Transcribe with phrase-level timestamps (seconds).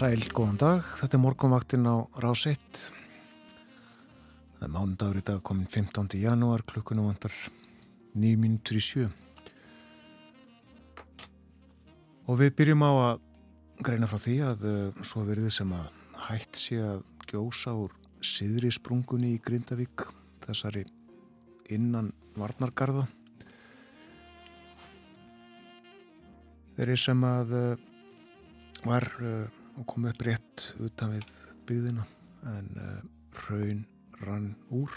[0.00, 0.86] Sæl, góðan dag.
[0.96, 2.78] Þetta er morgunvaktin á Rás 1.
[4.56, 6.16] Það er mánundagur í dag komin 15.
[6.16, 7.34] janúar, klukkunum vandar
[8.14, 9.10] 9 minútur í sjö.
[12.24, 13.20] Og við byrjum á að
[13.84, 15.92] greina frá því að uh, svo verið sem að
[16.30, 17.92] hætt sé að gjósa úr
[18.24, 20.08] siðri sprungunni í Grindavík,
[20.48, 20.88] þessari
[21.76, 23.04] innan Varnargarða.
[26.72, 27.88] Þeir eru sem að uh,
[28.88, 31.30] var uh, og kom upp rétt utan við
[31.68, 32.04] byggðina
[32.50, 33.00] en uh,
[33.46, 33.86] raun
[34.20, 34.92] rann úr.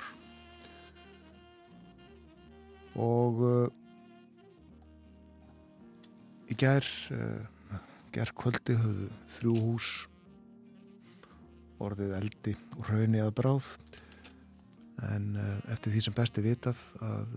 [3.00, 3.70] Og uh,
[6.52, 6.84] í ger
[7.16, 7.80] uh,
[8.14, 9.94] ger kvöldi höfðu þrjú hús
[11.84, 13.74] orðið eldi og raunni að bráð.
[15.04, 15.34] En
[15.74, 17.32] eftir því sem besti vitað að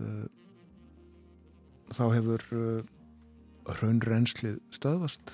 [1.96, 2.44] þá hefur
[3.80, 5.32] raunrenslið stöðvast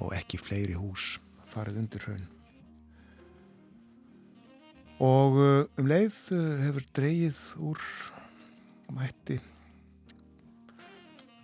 [0.00, 1.18] og ekki fleiri hús
[1.50, 2.26] farið undir hraun.
[5.04, 7.82] Og uh, um leið uh, hefur dreyið úr
[8.94, 9.40] mætti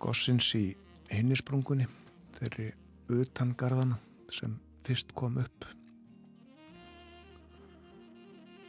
[0.00, 0.64] gossins í
[1.10, 1.88] hinnisprungunni
[2.36, 2.70] þeirri
[3.10, 3.98] utangarðana
[4.32, 4.54] sem
[4.86, 5.66] fyrst kom upp.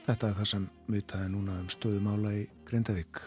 [0.08, 3.22] Þetta er það sem mutaði núna um stöðumála í Grindavík.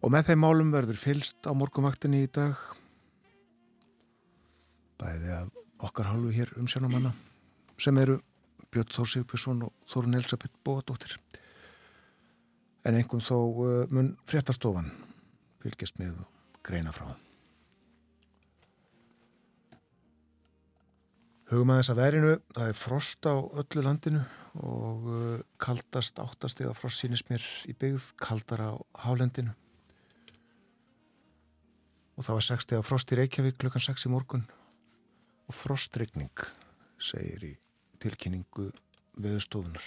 [0.00, 2.56] Og með þeim málum verður fylst á morgumvaktinni í dag.
[5.00, 5.50] Bæði af
[5.84, 7.12] okkar hálfu hér um sjónumanna
[7.80, 8.18] sem eru
[8.72, 11.16] Björn Þór Sigbjörnsson og Þórun Elisabeth Bóadóttir
[12.84, 14.90] en einhvern þó uh, mun fréttastofan
[15.60, 17.10] fylgjast með og greina frá.
[21.50, 22.34] Hugum að þess að verinu.
[22.54, 24.20] Það er frost á öllu landinu
[24.64, 28.72] og uh, kaldast áttastega frost sínist mér í byggð kaldar á
[29.04, 29.56] hálendinu
[32.16, 34.46] og það var 6 steg frost í Reykjavík klukkan 6 í morgun.
[35.50, 36.44] Og frostregning
[37.00, 37.52] segir í
[38.02, 38.70] tilkynningu
[39.20, 39.86] veðustofunar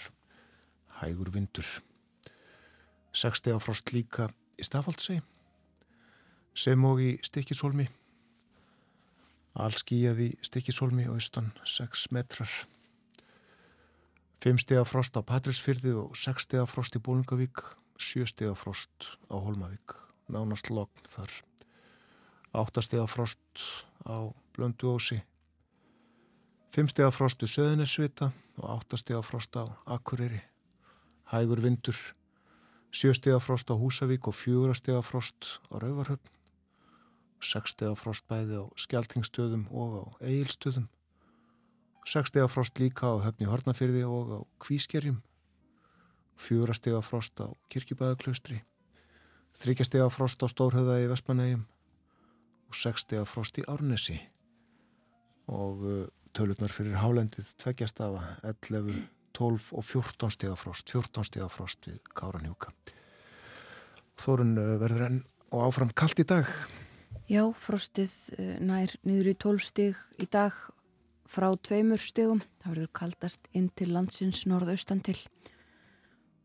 [1.00, 1.66] hægur vindur.
[3.14, 5.20] 6 steg frost líka í Stafaldsei
[6.54, 7.88] sem og í Stikisólmi
[9.54, 12.50] allskíjaði Stikisólmi og austan 6 metrar.
[14.42, 17.62] 5 steg frost á Patrilsfyrði og 6 steg frost í Bólungavík
[18.02, 19.94] 7 steg frost á Holmavík
[20.28, 21.30] nánast logn þar
[22.54, 23.40] áttastega frost
[24.06, 25.18] á Blönduósi,
[26.70, 30.38] fimmstega frost við Söðunisvita og áttastega frost á Akureyri,
[31.32, 31.98] hægur vindur,
[32.94, 36.30] sjöstega frost á Húsavík og fjúrastega frost á Rauvarhöfn,
[37.42, 40.86] sekstega frost bæði á Skeltingstöðum og á Egilstöðum,
[42.06, 45.18] sekstega frost líka á Höfni Hortnafyrði og á Kvískerjum,
[46.38, 48.62] fjúrastega frost á Kirkjubæðaklaustri,
[49.58, 51.66] þryggjastega frost á Stórhauða í Vestmanægjum,
[52.74, 54.18] og 60 að frost í Árnesi.
[55.52, 56.04] Og uh,
[56.34, 59.04] tölurnar fyrir hálendið tveggjastafa 11,
[59.36, 62.72] 12 og 14 steg að frost 14 steg að frost við Káranjúka
[64.20, 65.20] Þórun uh, verður enn
[65.54, 66.48] og áfram kallt í dag?
[67.30, 70.56] Já, frostið uh, nær niður í 12 steg í dag
[71.30, 75.18] frá tveimur stegum það verður kaldast inn til landsins norðaustan til.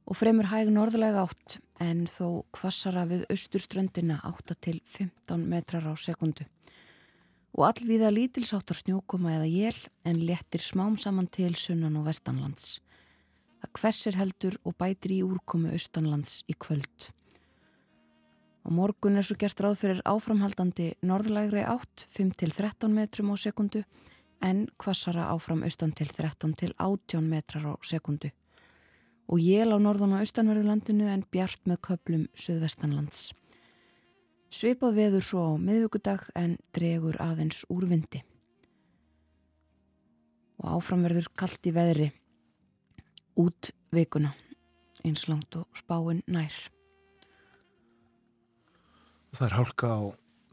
[0.10, 5.94] Og fremur hæg norðlega átt en þó kvassara við austurströndina 8 til 15 metrar á
[5.96, 6.46] sekundu.
[7.56, 12.78] Og allvíða lítilsáttur snjókoma eða jél en lettir smám saman til sunnan og vestanlands.
[13.60, 17.10] Það hversir heldur og bætir í úrkomu austanlands í kvöld.
[18.68, 23.36] Og morgun er svo gert ráð fyrir áframhaldandi norðlægri átt 5 til 13 metrum á
[23.40, 23.84] sekundu
[24.46, 28.30] en kvassara áfram austan til 13 til 18 metrar á sekundu
[29.30, 33.30] og jél á norðan og austanverðulandinu en bjart með köplum söðvestanlands.
[34.50, 38.24] Sveipað veður svo á miðvöggudag en dregur aðeins úr vindi.
[40.60, 42.10] Og áframverður kallt í veðri
[43.40, 44.34] út vikuna
[45.06, 46.56] eins langt og spáinn nær.
[49.38, 50.02] Það er hálka á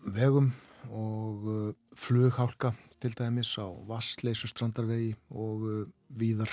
[0.05, 0.53] vegum
[0.93, 6.53] og uh, flughálka til dæmis á Vassleysu strandarvegi og uh, víðar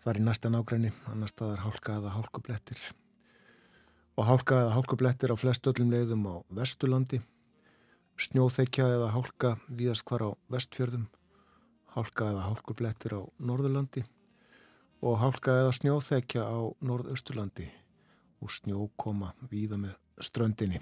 [0.00, 2.80] Það er í næsta nágræni, annar staðar hálka eða hálkublettir.
[4.16, 7.20] Og hálka eða hálkublettir á flest öllum leiðum á Vesturlandi,
[8.16, 11.04] snjóþekja eða hálka víðast hvar á Vestfjörðum,
[11.92, 14.06] hálka eða hálkublettir á Norðurlandi
[15.04, 17.68] og hálka eða snjóþekja á Norðausturlandi
[18.40, 20.80] og snjókoma víða með ströndinni.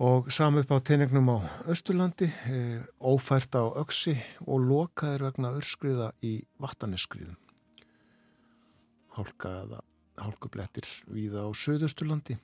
[0.00, 1.38] Og samu upp á teiningnum á
[1.68, 4.16] Östurlandi, e, ófært á Öksi
[4.48, 7.36] og lokaðir vegna örskriða í Vattaneskriðum.
[9.12, 9.82] Hálkaða,
[10.16, 12.38] hálkublettir víða á Suðusturlandi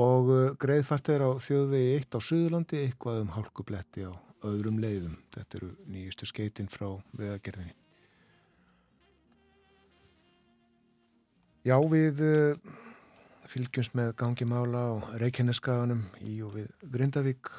[0.00, 4.12] og e, greiðfært er á þjóðvegi 1 á Suðurlandi, eitthvað um hálkubletti á
[4.48, 5.18] öðrum leiðum.
[5.36, 7.76] Þetta eru nýjustu skeitin frá vegagerðinni.
[11.64, 12.72] Já, við uh,
[13.50, 17.50] fylgjumst með gangi mála á Reykjaneskaganum í og við Grindavík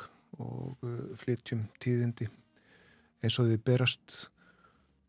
[0.42, 2.28] og uh, flytjum tíðindi
[3.24, 4.18] eins og því berast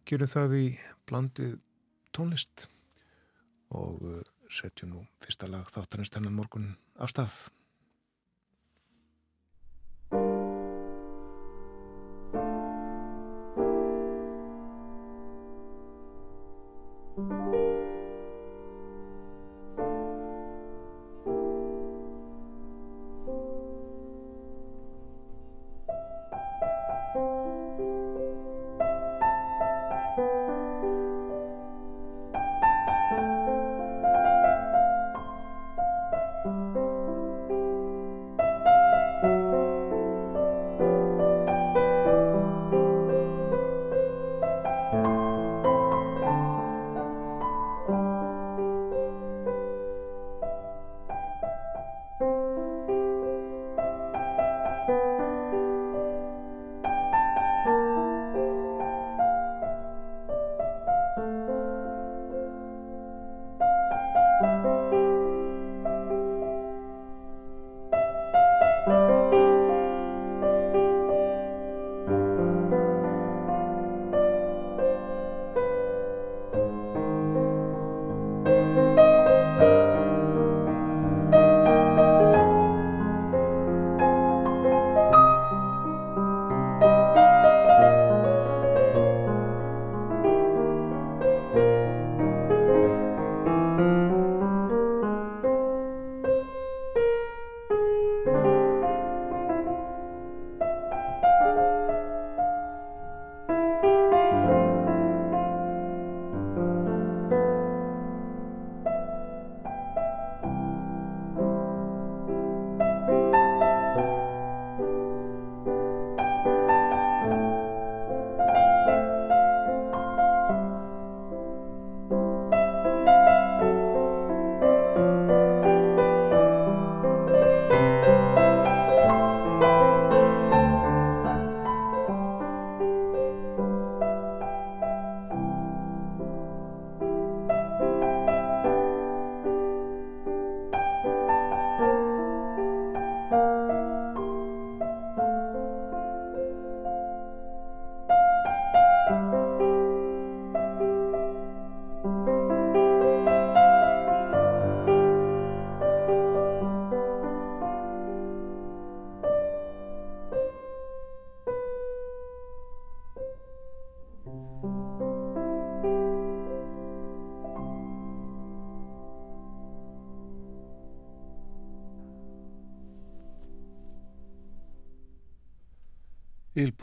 [0.07, 0.67] gjörum það í
[1.09, 1.57] blandið
[2.17, 2.69] tónlist
[3.75, 4.21] og uh,
[4.53, 6.69] setjum nú fyrsta lag þáttanins þennan morgun
[7.03, 7.37] af stað.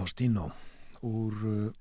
[0.04, 0.52] Il Postino
[1.00, 1.74] úr uh,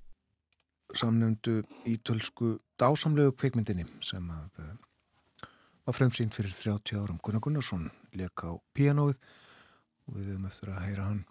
[0.95, 5.49] samnöndu ítölsku dásamlegu kveikmyndinni sem að uh,
[5.83, 7.19] var fremsýnd fyrir 30 árum.
[7.19, 11.25] Gunnar Gunnarsson leka á pianoið og við höfum eftir að heyra hann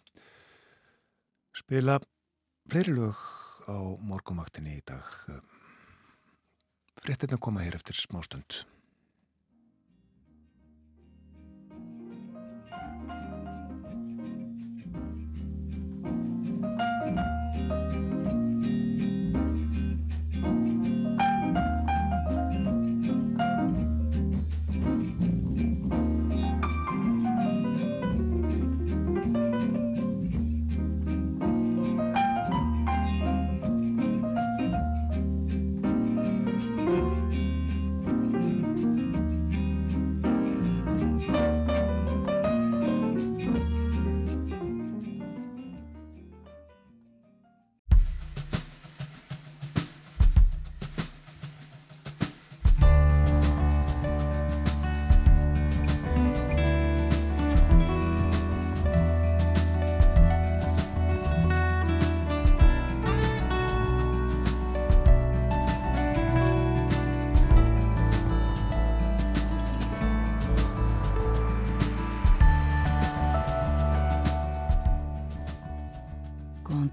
[1.55, 1.95] spila
[2.67, 3.23] fleiri lög
[3.71, 3.79] á
[4.11, 5.15] morgumaktinni í dag.
[6.99, 8.65] Fréttina koma hér eftir smástund.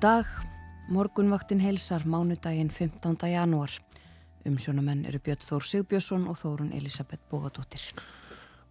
[0.09, 0.29] Dag,
[0.89, 3.17] morgunvaktin heilsar mánudaginn 15.
[3.29, 3.73] janúar.
[4.49, 7.83] Umsjónamenn eru Björn Þór Sigbjörnsson og Þórun Elisabeth Bógadóttir.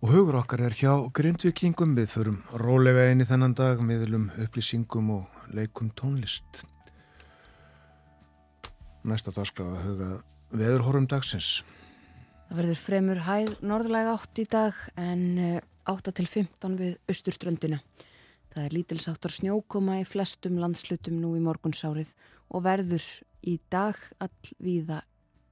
[0.01, 5.53] Og hugur okkar er hjá grindvikingum, við förum rólega í þennan dag, miðlum upplýsingum og
[5.53, 6.63] leikum tónlist.
[9.05, 10.11] Næsta dag skrá að huga
[10.57, 11.61] veðurhórum dagsins.
[12.47, 17.83] Það verður fremur hæg norðlega átt í dag en 8 til 15 við austurströndina.
[18.57, 22.09] Það er lítilsáttar snjókoma í flestum landslutum nú í morgunsárið
[22.49, 23.03] og verður
[23.45, 25.03] í dag allvíða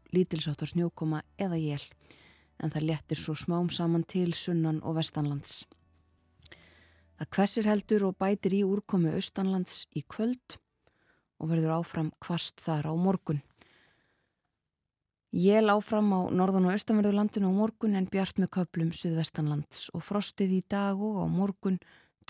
[0.09, 1.83] lítilsáttar snjókoma eða jél
[2.57, 5.67] en það lettir svo smám saman til sunnan og vestanlands.
[7.21, 10.57] Það kvessir heldur og bætir í úrkomi austanlands í kvöld
[11.37, 13.43] og verður áfram kvast þar á morgun.
[15.29, 20.57] Jél áfram á norðan og austanverðurlandinu á morgun en bjart með köplum suðvestanlands og frostið
[20.57, 21.77] í dag og á morgun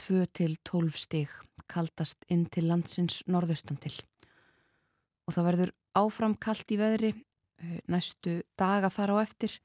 [0.02, 1.32] 2 til 12 stig
[1.72, 3.96] kaldast inn til landsins norðaustan til.
[5.26, 9.60] Og það verður áfram kalt í veðri eh, næstu daga þar á eftir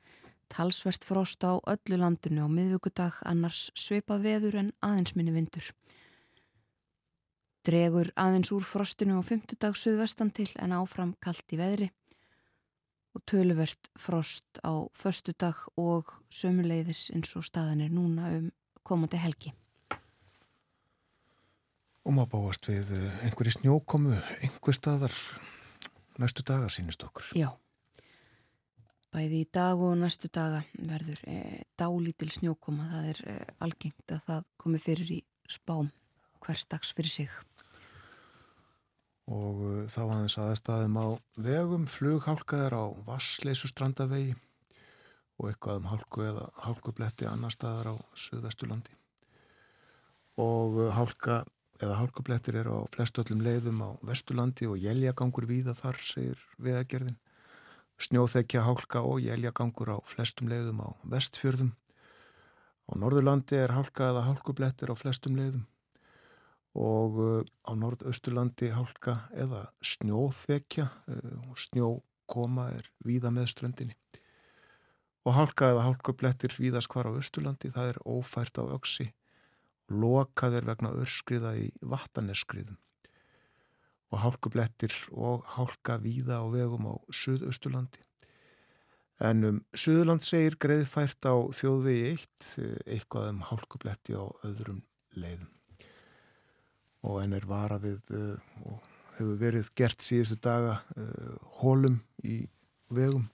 [0.50, 5.70] talsvert frost á öllu landinu á miðvíkudag annars sveipað veður en aðeins minni vindur.
[7.66, 11.90] Dregur aðeins úr frostinu á fymtudag suðvestan til en áfram kalt í veðri
[13.14, 18.50] og töluvert frost á förstu dag og sömuleiðis eins og staðan er núna um
[18.86, 19.52] komandi helgi.
[22.08, 25.16] Og maður báast við eh, einhverju snjókomu, einhver staðar
[26.20, 27.30] næstu dagar sínist okkur.
[27.36, 27.50] Já,
[29.12, 31.38] bæði í dag og næstu daga verður e,
[31.80, 32.88] dálítil snjókoma.
[32.94, 35.90] Það er e, algengt að það komi fyrir í spám
[36.40, 37.32] hverstags fyrir sig
[39.30, 41.06] og uh, þá aðeins aðstæðum á
[41.38, 44.34] vegum, flughálkaðar á Vassleysustrandavegi
[45.38, 48.96] og eitthvað um hálku eða hálkubletti annar staðar á Suðvestulandi
[50.40, 51.44] og hálka
[51.80, 57.16] eða hálkublettir er á flestöllum leiðum á Vestulandi og jæljagangur víða þar, segir vegagerðin.
[58.00, 61.72] Snjóþekja hálka og jæljagangur á flestum leiðum á Vestfjörðum.
[62.88, 65.66] Á Norðurlandi er hálka eða hálkublettir á flestum leiðum.
[66.76, 73.96] Og uh, á norðausturlandi hálka eða snjóþekja uh, og snjókoma er víða með ströndinni.
[75.26, 79.10] Og hálka eða hálkublettir víðast hvar á austurlandi það er ófært á öksi
[79.90, 82.78] og lokað er vegna örskriða í vattaneskriðum
[84.10, 88.02] og hálkublettir og hálka víða á vegum á suðausturlandi.
[89.20, 94.80] En um Suðurland segir greiðfært á þjóðvegi 1 uh, eitthvað um hálkubletti á öðrum
[95.14, 95.50] leiðum.
[97.06, 102.42] Og enn er vara við uh, og hefur verið gert síðustu daga uh, hólum í
[102.90, 103.28] vegum.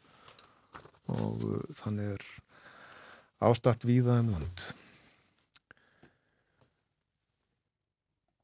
[1.09, 2.27] Og uh, þannig er
[3.47, 4.73] ástatt víða um land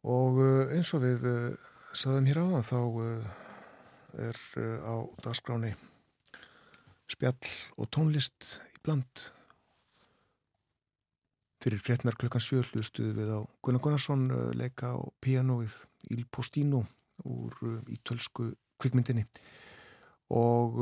[0.03, 0.41] og
[0.75, 1.27] eins og við
[1.95, 2.81] saðum hér á þá
[4.23, 4.41] er
[4.83, 5.75] á dagskráni
[7.11, 9.31] spjall og tónlist í bland
[11.63, 14.25] Fyrir fréttnar klukkan sjöllustuðu við á Gunnar Gunnarsson
[14.59, 15.77] leika á pianoið
[16.11, 16.83] Il Postino
[17.23, 17.55] úr
[17.87, 18.49] ítölsku
[18.83, 19.23] kvikmyndinni
[20.35, 20.81] og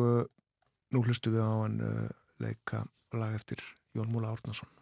[0.89, 1.77] nú hlustu við á hann
[2.41, 3.61] leika lag eftir
[3.93, 4.80] Jón Múla Árnason.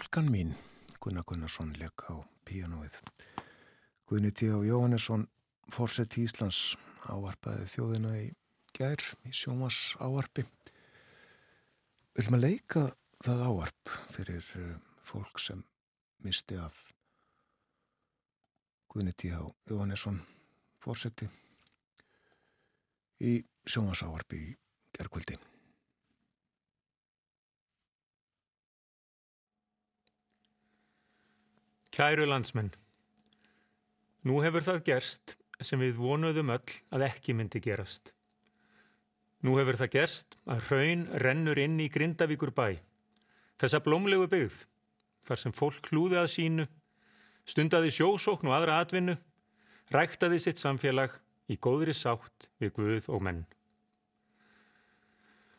[0.00, 0.54] Stúlkan mín,
[0.98, 3.02] Gunnar Gunnarsson leik á píanóið.
[4.08, 4.48] Gunni T.
[4.48, 5.26] Jóhannesson,
[5.68, 8.30] fórsett í Íslands, ávarpaði þjóðina í
[8.72, 10.46] gær, í sjómas ávarpi.
[12.16, 12.86] Vil maður leika
[13.20, 14.72] það ávarp fyrir eh,
[15.04, 15.60] fólk sem
[16.24, 16.80] misti af
[18.88, 19.34] Gunni T.
[19.68, 20.22] Jóhannesson,
[20.80, 21.28] fórsetti
[23.20, 23.36] í
[23.68, 24.52] sjómas ávarpi í
[24.96, 25.36] gerðkvöldi.
[32.00, 32.70] Kæru landsmenn,
[34.24, 38.14] nú hefur það gerst sem við vonuðum öll að ekki myndi gerast.
[39.44, 42.78] Nú hefur það gerst að hraun rennur inn í Grindavíkur bæ,
[43.60, 44.56] þessa blómlegu byggð,
[45.28, 46.68] þar sem fólk hlúði að sínu,
[47.44, 49.18] stundaði sjósókn og aðra atvinnu,
[49.92, 51.20] ræktaði sitt samfélag
[51.52, 53.44] í góðri sátt við Guð og menn.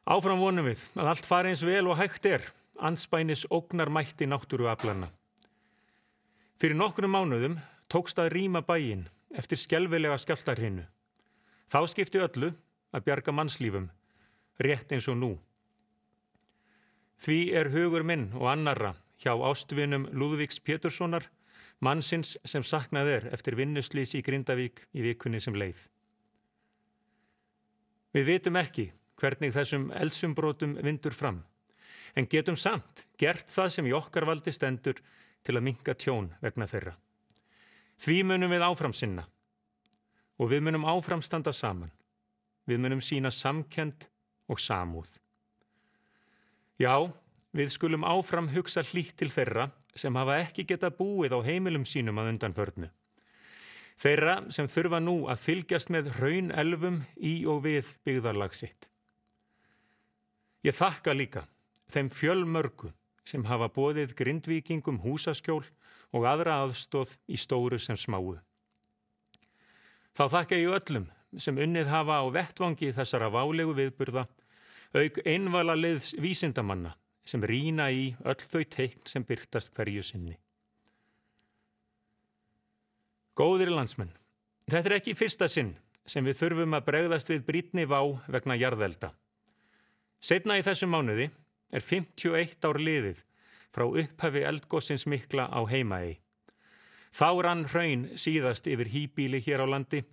[0.09, 2.49] Áfram vonum við að allt fari eins vel og hægt er,
[2.81, 5.13] anspænis ógnar mætti náttúru aflanna.
[6.61, 7.55] Fyrir nokkrum mánuðum
[7.89, 10.83] tókst að rýma bæin eftir skjálfilega skjáltarhinu.
[11.73, 12.51] Þá skipti öllu
[12.93, 13.87] að bjarga mannslífum,
[14.61, 15.29] rétt eins og nú.
[17.17, 18.91] Því er hugur minn og annarra
[19.23, 21.25] hjá ástvinum Lúðvíks Péturssonar,
[21.81, 25.79] mannsins sem saknað er eftir vinnuslýs í Grindavík í vikunni sem leið.
[28.13, 31.41] Við vitum ekki hvernig þessum eldsumbrótum vindur fram,
[32.13, 35.01] en getum samt gert það sem í okkar valdi stendur
[35.45, 36.95] til að minka tjón vegna þeirra.
[38.01, 39.27] Því munum við áfram sinna
[40.41, 41.91] og við munum áfram standa saman.
[42.65, 44.07] Við munum sína samkend
[44.49, 45.09] og samúð.
[46.81, 47.11] Já,
[47.53, 52.21] við skulum áfram hugsa hlýtt til þeirra sem hafa ekki geta búið á heimilum sínum
[52.21, 52.89] að undanförnu.
[54.01, 58.87] Þeirra sem þurfa nú að fylgjast með raun elfum í og við byggðarlagsitt.
[60.65, 61.45] Ég þakka líka
[61.91, 62.91] þeim fjölmörgu
[63.27, 65.63] sem hafa bóðið grindvíkingum húsaskjól
[66.11, 68.37] og aðra aðstóð í stóru sem smáu.
[70.11, 74.25] Þá þakka ég öllum sem unnið hafa á vettvangi þessara válegu viðburða,
[74.91, 80.35] auk einvala liðs vísindamanna sem rína í öll þau teikn sem byrtast hverju sinni.
[83.37, 84.11] Góðir landsmenn,
[84.67, 85.71] þetta er ekki fyrsta sinn
[86.03, 89.13] sem við þurfum að bregðast við brítni vá vegna jarðelda.
[90.21, 91.29] Setna í þessum mánuði
[91.71, 93.23] er 51 ár liðið
[93.71, 96.19] frá upphafi eldgossins mikla á heimaegi.
[97.11, 100.03] Þá rann hraun síðast yfir hýbíli hér á landi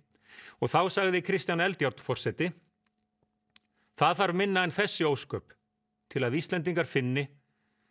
[0.59, 2.49] og þá sagði Kristján Eldjárt fórseti
[3.99, 5.53] Það þarf minna en þessi ósköp
[6.09, 7.25] til að Íslendingar finni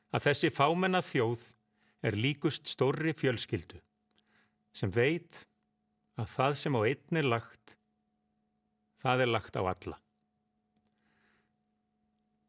[0.09, 1.43] að þessi fámenna þjóð
[2.09, 3.81] er líkust stórri fjölskyldu
[4.73, 5.43] sem veit
[6.17, 7.75] að það sem á einn er lagt,
[9.03, 9.99] það er lagt á alla.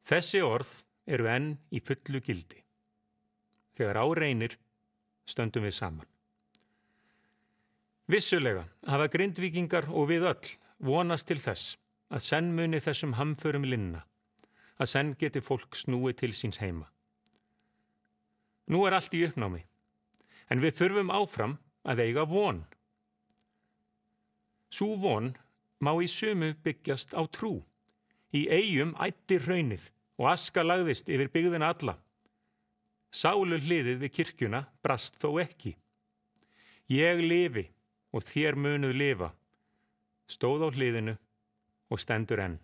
[0.07, 0.71] Þessi orð
[1.09, 2.61] eru enn í fullu gildi.
[3.75, 4.55] Þegar áreinir
[5.29, 6.07] stöndum við saman.
[8.09, 11.75] Vissulega hafa grindvikingar og við öll vonast til þess
[12.09, 14.01] að senn muni þessum hamförum linna,
[14.81, 16.87] að senn geti fólk snúi til síns heima.
[18.69, 19.61] Nú er allt í uppnámi,
[20.49, 22.63] en við þurfum áfram að eiga von.
[24.73, 25.33] Sú von
[25.81, 27.59] má í sumu byggjast á trú.
[28.33, 29.87] Í eigum ættir raunnið
[30.19, 31.95] og aska lagðist yfir byggðina alla.
[33.09, 35.73] Sálu hliðið við kirkjuna brast þó ekki.
[36.91, 37.69] Ég lifi
[38.13, 39.29] og þér munuð lifa,
[40.29, 41.15] stóð á hliðinu
[41.89, 42.59] og stendur enn.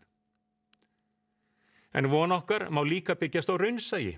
[1.96, 4.18] En von okkar má líka byggjast á raunsægi,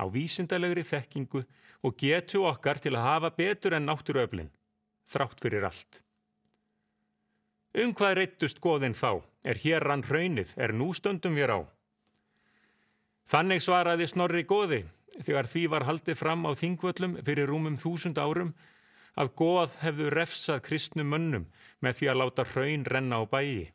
[0.00, 1.44] á vísindalegri þekkingu
[1.84, 4.48] og getu okkar til að hafa betur enn náttúruöflin,
[5.10, 6.00] þrátt fyrir allt.
[7.76, 11.60] Um hvað reyttust goðin þá, er hér rann raunnið, er nú stöndum við á.
[13.28, 14.84] Þannig svaraði Snorri Góði
[15.20, 18.54] þegar því var haldið fram á þingvöllum fyrir rúmum þúsund árum
[19.18, 21.44] að góð hefðu refsað kristnum mönnum
[21.84, 23.72] með því að láta hraun renna á bæi.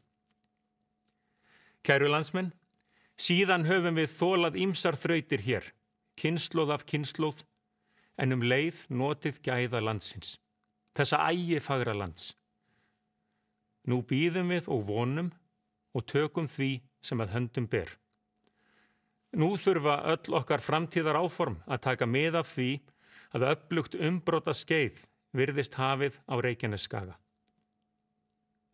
[1.83, 2.53] Kæru landsmenn,
[3.19, 5.65] síðan höfum við þólað ímsar þrautir hér,
[6.17, 7.43] kynnslóð af kynnslóð,
[8.17, 10.37] en um leið notið gæða landsins,
[10.95, 12.31] þessa ægi fagra lands.
[13.85, 15.33] Nú býðum við og vonum
[15.93, 17.91] og tökum því sem að höndum ber.
[19.33, 22.69] Nú þurfa öll okkar framtíðar áform að taka mið af því
[23.33, 24.99] að upplugt umbróta skeið
[25.33, 27.15] virðist hafið á Reykjaneskaga.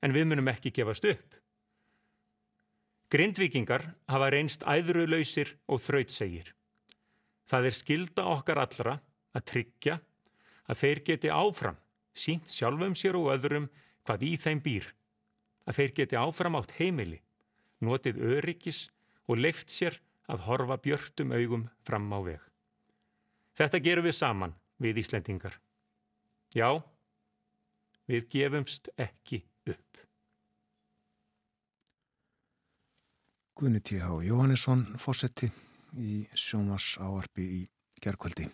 [0.04, 1.38] En við munum ekki gefast upp.
[3.10, 6.52] Grindvikingar hafa reynst æðrulausir og þrautsegir.
[7.50, 9.00] Það er skilda okkar allra
[9.34, 9.96] að tryggja
[10.70, 11.80] að þeir geti áfram
[12.14, 13.70] sínt sjálfum sér og öðrum
[14.06, 14.92] hvað í þeim býr.
[15.66, 17.22] Að þeir geti áfram átt heimili,
[17.82, 18.90] notið öryggis
[19.30, 19.98] og leift sér
[20.30, 22.44] að horfa björtum augum fram á veg.
[23.58, 25.58] Þetta gerum við saman við Íslendingar.
[26.56, 26.80] Já,
[28.10, 30.04] við gefumst ekki upp.
[33.60, 34.08] Guðni T.H.
[34.24, 35.50] Jóhannesson fósetti
[36.00, 37.62] í sjómas áarpi í
[38.00, 38.48] gerðkvöldi.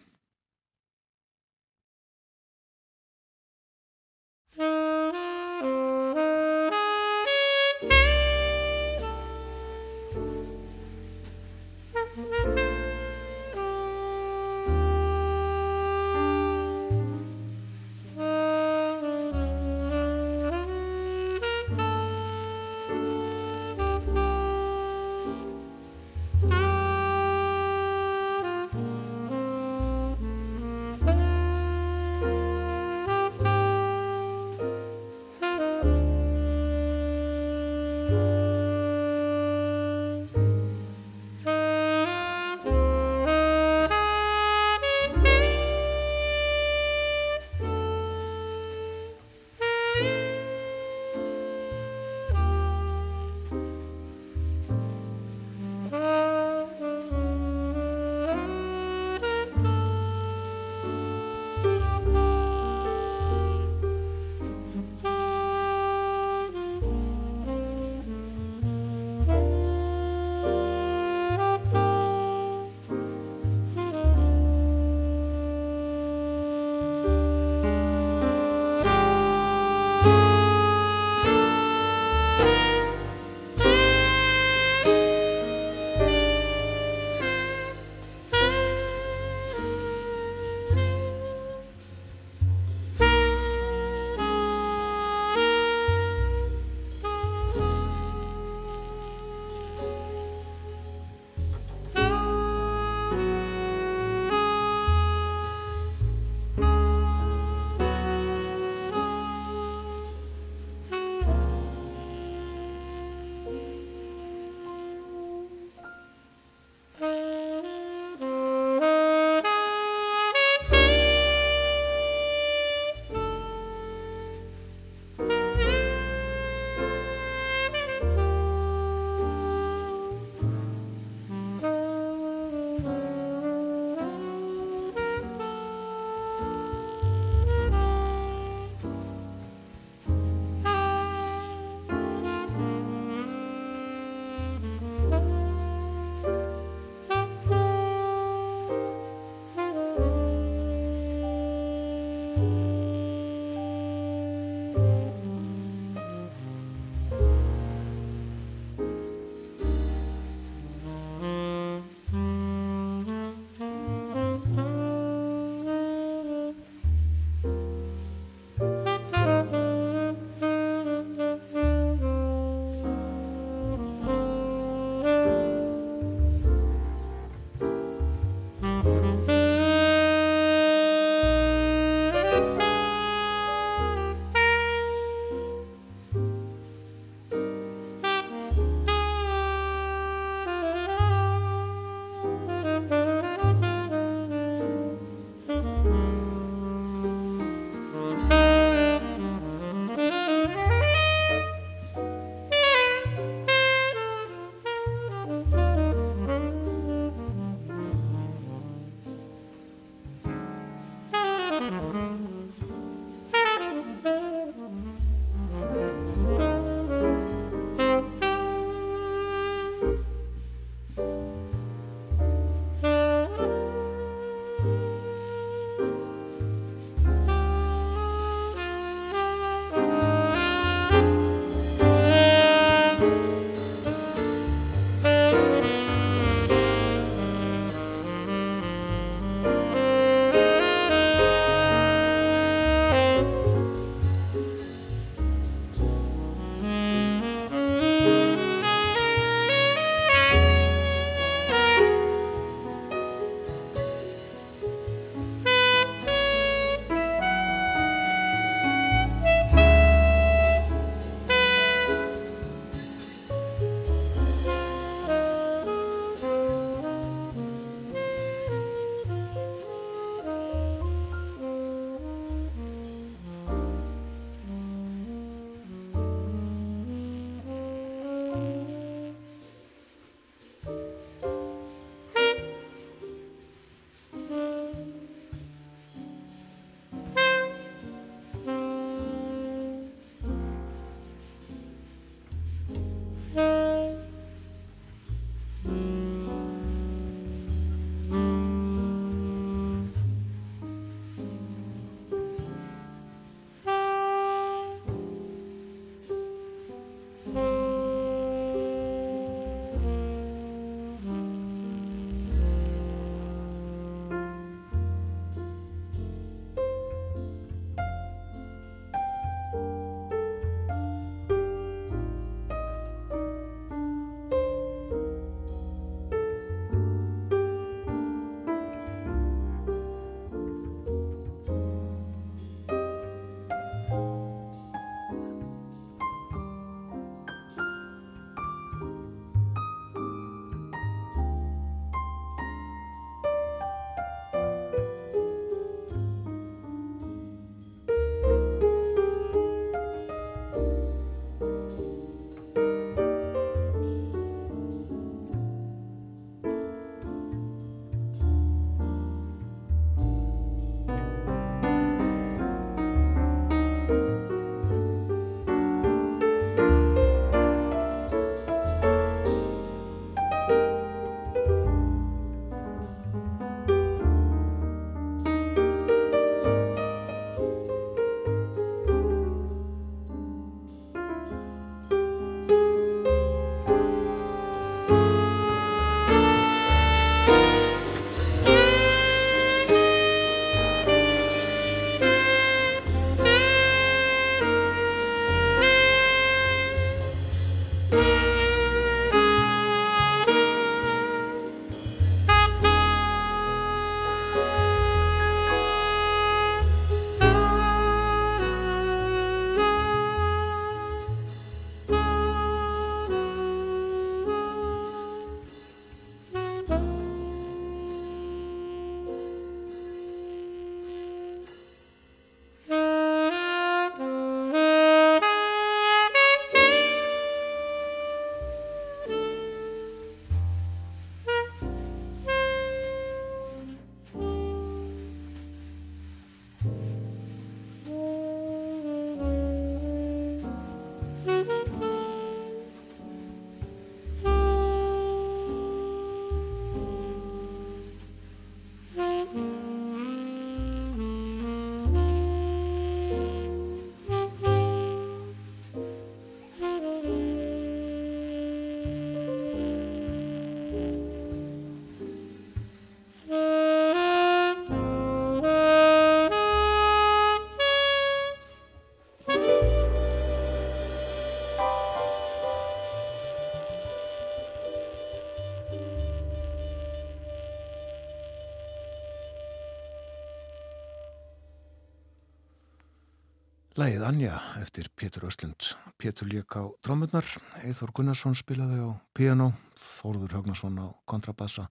[483.76, 485.66] Lægið Anja eftir Pétur Östlund.
[486.00, 487.28] Pétur lík á drámurnar,
[487.60, 491.66] Eithor Gunnarsson spilaði á piano, Þórður Högnarsson á kontrabassa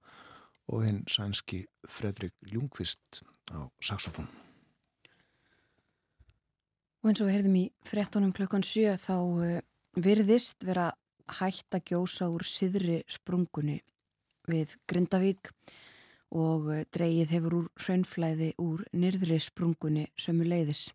[0.68, 3.22] og hinn sænski Fredrik Ljungqvist
[3.56, 4.28] á saxofón.
[7.00, 9.64] Og eins og við heyrðum í frettunum klukkan 7 þá uh,
[9.96, 10.90] virðist vera
[11.40, 13.80] hægt að gjósa úr siðri sprungunni
[14.44, 15.54] við Grindavík
[16.36, 20.90] og uh, dreyið hefur úr hraunflæði úr nyrðri sprungunni sömu leiðis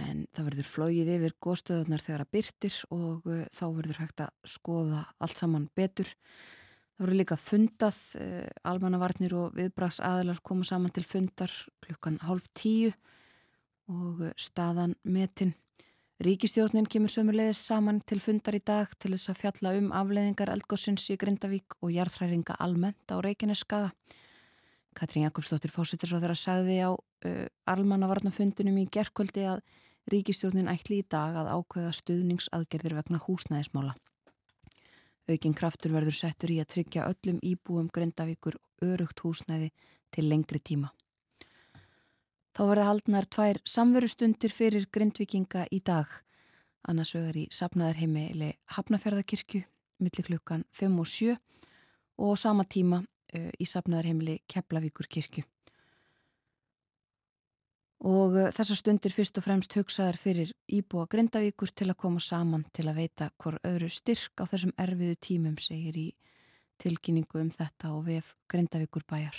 [0.00, 4.52] en það verður flóið yfir góðstöðunar þegar að byrtir og uh, þá verður hægt að
[4.54, 6.10] skoða allt saman betur.
[6.94, 11.52] Það verður líka fundað, uh, almannavarnir og viðbrags aðilar koma saman til fundar
[11.84, 12.90] klukkan hálf tíu
[13.90, 15.54] og uh, staðan metin.
[16.24, 21.08] Ríkistjórnin kemur sömulegis saman til fundar í dag til þess að fjalla um afleðingar eldgóðsins
[21.10, 23.90] í Grindavík og jarðhræringa almennt á Reykjaneskaga.
[24.94, 29.64] Katrín Jakobsdóttir fósittir svo þegar að sagði á uh, almannavarnafundunum í gerkvöldi að
[30.12, 33.94] Ríkistjórnin ætli í dag að ákveða stuðningsaðgerðir vegna húsnæðismála.
[35.24, 39.70] Aukin kraftur verður settur í að tryggja öllum íbúum Grindavíkur örugt húsnæði
[40.12, 40.90] til lengri tíma.
[42.52, 46.12] Þá verða haldnar tvær samverustundir fyrir Grindvikinga í dag.
[46.84, 49.64] Annars vegar í sapnaðarheimili Hafnafjörðakirkju
[50.04, 51.38] millir klukkan 5 og 7
[52.20, 55.48] og á sama tíma uh, í sapnaðarheimili Keflavíkur kirkju
[58.02, 62.66] og uh, þessar stundir fyrst og fremst hugsaðar fyrir Íbúa Grindavíkur til að koma saman
[62.72, 66.08] til að veita hvort öðru styrk á þessum erfiðu tímum segir í
[66.82, 69.38] tilkynningu um þetta og vef Grindavíkur bæjar.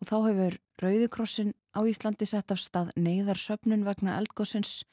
[0.00, 4.86] Og þá hefur Rauðikrossin á Íslandi sett af stað neyðarsöpnun vegna eldgóðsins.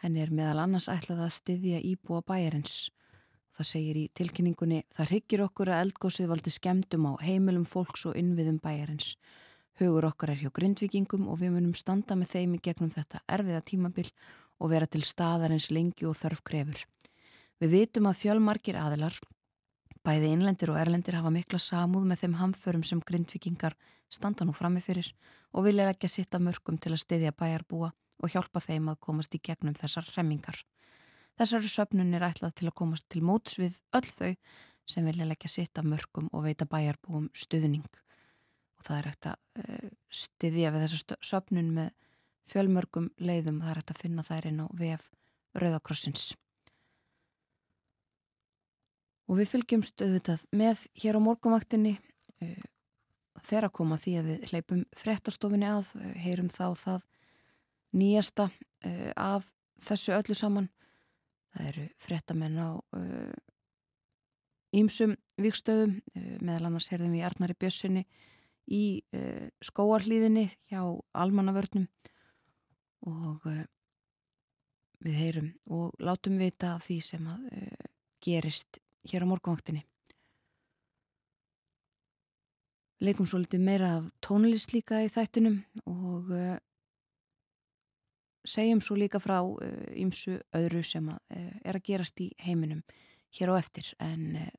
[0.00, 2.88] Henni er meðal annars ætlað að styðja Íbúa bæjarins.
[3.58, 8.16] Það segir í tilkynningunni, það hryggir okkur að eldgóðsið valdi skemdum á heimilum fólks og
[8.16, 9.16] innviðum bæjarins.
[9.78, 13.60] Hugur okkar er hjá grindvikingum og við munum standa með þeim í gegnum þetta erfiða
[13.62, 14.08] tímabil
[14.58, 16.80] og vera til staðar eins lengi og þörf krefur.
[17.62, 19.14] Við vitum að fjölmarkir aðilar,
[20.02, 23.76] bæði innlendir og erlendir hafa mikla samúð með þeim hamförum sem grindvikingar
[24.10, 25.12] standa nú framifyrir
[25.54, 29.38] og vilja ekki að sitta mörgum til að styðja bæjarbúa og hjálpa þeim að komast
[29.38, 30.58] í gegnum þessar remmingar.
[31.38, 34.34] Þessari söpnun er ætlað til að komast til móts við öll þau
[34.90, 37.86] sem vilja leggja sitta mörgum og veita bæjarbúum stuðning
[38.78, 41.90] og það er hægt að uh, styðja við þessa söpnun með
[42.48, 45.10] fjölmörgum leiðum, það er hægt að finna þær inn á VF
[45.58, 46.30] Rauðakrossins.
[49.28, 51.98] Og við fylgjumst auðvitað með hér á morgumvaktinni
[53.44, 57.04] fer að koma því að við hleypum frettastofinni að, uh, heyrum þá það
[57.98, 58.50] nýjasta
[59.16, 59.46] af
[59.82, 60.66] þessu öllu saman.
[61.56, 62.68] Það eru frettamenn á
[64.76, 65.96] ímsum vikstöðum,
[66.44, 68.04] meðal annars heyrðum við Arnari Bjössinni
[68.68, 70.82] í uh, skóarhlýðinni hjá
[71.16, 71.88] almannavörnum
[73.08, 73.64] og uh,
[75.04, 77.88] við heyrum og látum vita af því sem að uh,
[78.24, 79.84] gerist hér á morgunvaktinni.
[82.98, 86.32] Leikum svo litið meira af tónlist líka í þættinum og
[88.42, 89.36] segjum svo líka frá
[89.94, 92.82] ýmsu öðru sem að er að gerast í heiminum
[93.38, 94.50] hér á eftir en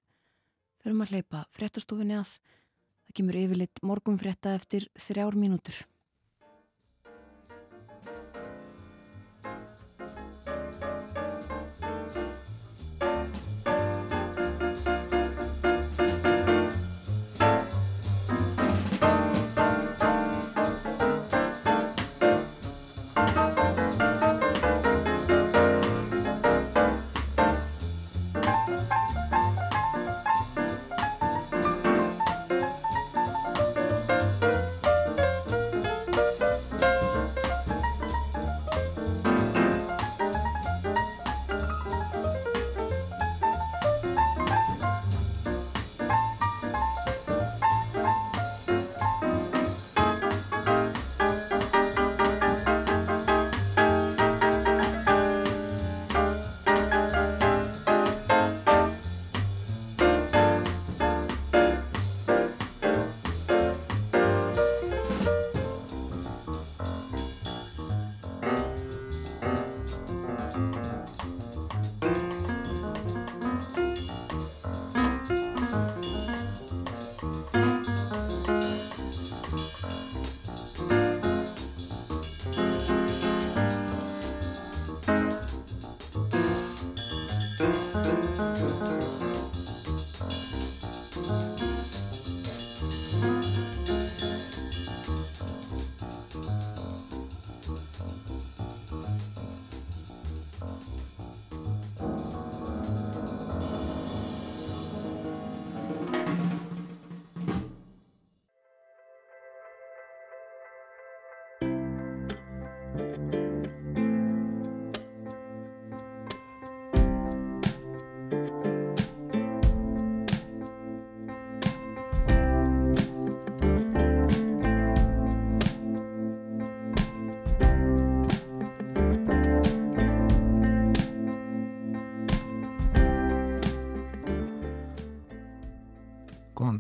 [0.80, 2.32] förum að hleypa fréttastofinni að
[3.10, 5.80] Það kemur yfirleitt morgunfrétta eftir þrjár mínútur.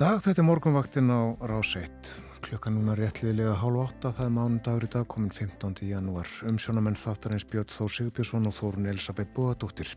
[0.09, 2.07] Dag, þetta er morgunvaktin á Rás 1.
[2.41, 5.83] Klukka núna réttliðilega hálf átta, það er mánundagur í dag, komin 15.
[5.85, 6.31] janúar.
[6.49, 9.91] Umsjónamenn þáttarins Björn Þór Sigbjörnsson og Þórun Elisabeth Bóadóttir.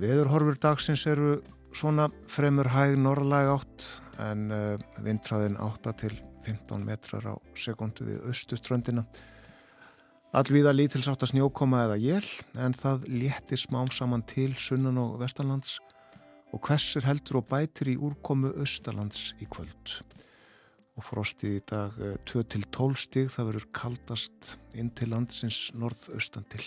[0.00, 1.34] Veðurhorfur dagsins eru
[1.76, 3.90] svona fremur hæg norðlæg átt
[4.24, 6.16] en uh, vindfræðin 8 til
[6.46, 9.04] 15 metrar á sekundu við austuströndina.
[10.32, 15.18] Allvíða lítils átt að snjókoma eða jél en það léttir smám saman til sunnan og
[15.20, 15.76] vestanlands
[16.52, 19.96] og hversir heldur og bætir í úrkomu austalands í kvöld.
[20.92, 21.96] Og frostið í dag
[22.28, 26.64] 2-12 eh, stig, það verður kaldast inn til landsins norðaustan til.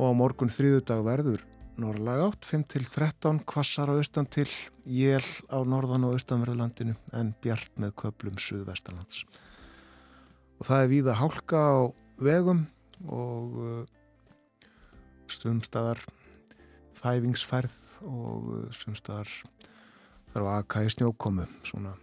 [0.00, 1.44] Og á morgun þrýðu dag verður
[1.80, 4.48] norðlag átt 5-13 kvassar á austan til,
[4.84, 9.24] jél á norðan og austanverðalandinu en bjart með köplum suðvestanlands.
[10.60, 11.80] Og það er víða hálka á
[12.20, 12.66] vegum
[13.08, 13.84] og uh,
[15.32, 16.02] stundstaðar
[17.00, 19.28] fæfingsfærð og uh, semstaðar
[20.32, 21.94] þarf að akka í snjókomu svona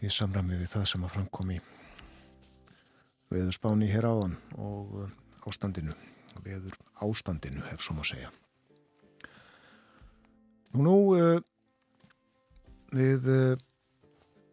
[0.00, 1.58] í samræmi við það sem að framkomi
[3.30, 5.10] viður spáni hér áðan og uh,
[5.48, 5.96] ástandinu
[6.44, 8.30] viður ástandinu hef svo má segja.
[10.72, 11.42] Nú nú uh,
[12.94, 13.26] við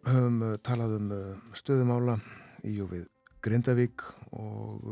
[0.07, 1.07] höfum talað um
[1.57, 2.17] stöðumála
[2.67, 3.07] í og við
[3.43, 4.03] Grindavík
[4.35, 4.85] og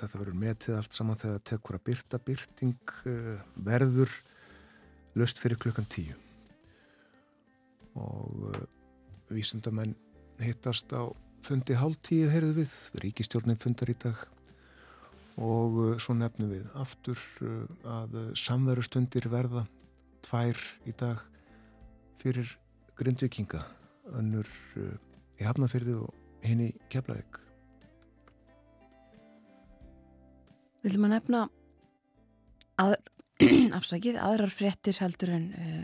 [0.00, 4.12] þetta verður metið allt saman þegar tekur að byrta byrting uh, verður
[5.18, 6.16] löst fyrir klukkan tíu.
[7.98, 8.60] Og uh,
[9.30, 9.96] vísendamenn
[10.40, 11.10] hittast á
[11.44, 14.22] fundi hálf tíu heyrðu við, ríkistjórnin fundar í dag.
[15.40, 17.20] Og uh, svo nefnum við aftur
[17.88, 19.66] að samverustundir verða
[20.24, 21.22] tvær í dag
[22.20, 22.56] fyrir
[23.00, 23.62] grindvikinga
[24.20, 27.40] önnur í Hafnarfyrði og hinn í Keflavík
[30.80, 31.40] Við viljum að nefna
[32.80, 32.94] að,
[33.78, 35.82] afsakið, aðrar fréttir heldur en uh,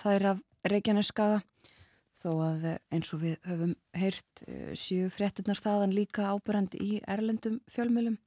[0.00, 0.40] það er af
[0.72, 1.36] Reykjaneskaga.
[2.22, 6.98] Þó að uh, eins og við höfum heyrt uh, síu fréttinnar staðan líka ábærand í
[7.06, 8.18] erlendum fjölmjölum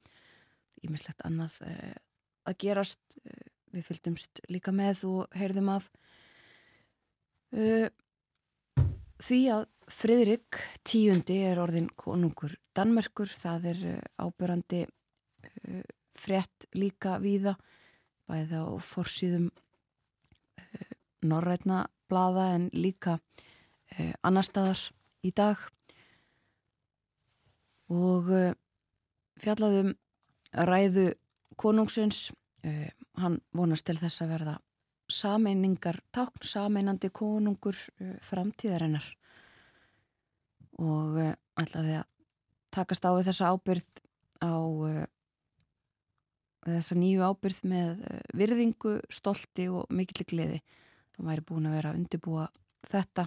[0.86, 1.56] ímislegt annað
[2.46, 3.16] að gerast
[3.74, 5.88] við fylgdumst líka með og heyrðum af.
[9.24, 15.84] Því að Fridrik tíundi er orðin konungur Danmerkur, það er eh, ábyrrandi uh,
[16.16, 17.54] frett líka víða
[18.28, 20.90] bæði á forsýðum eh,
[21.24, 23.20] norrætna blada en líka
[24.26, 24.80] annar staðar
[25.24, 25.60] í dag.
[27.88, 28.28] Og
[29.40, 29.92] fjallaðum
[30.68, 31.06] ræðu
[31.56, 32.28] konungsins
[33.16, 34.56] hann vonast til þess að verða
[35.08, 37.78] sameiningar tákn, sameinandi konungur
[38.26, 39.06] framtíðarinnar.
[40.82, 41.22] Og
[41.62, 42.10] ætlaði að
[42.76, 44.00] takast á við þessa ábyrð
[44.44, 45.04] á uh,
[46.66, 50.60] þessa nýju ábyrð með uh, virðingu, stolti og mikill gleði.
[51.16, 52.48] Það væri búin að vera að undibúa
[52.86, 53.22] þetta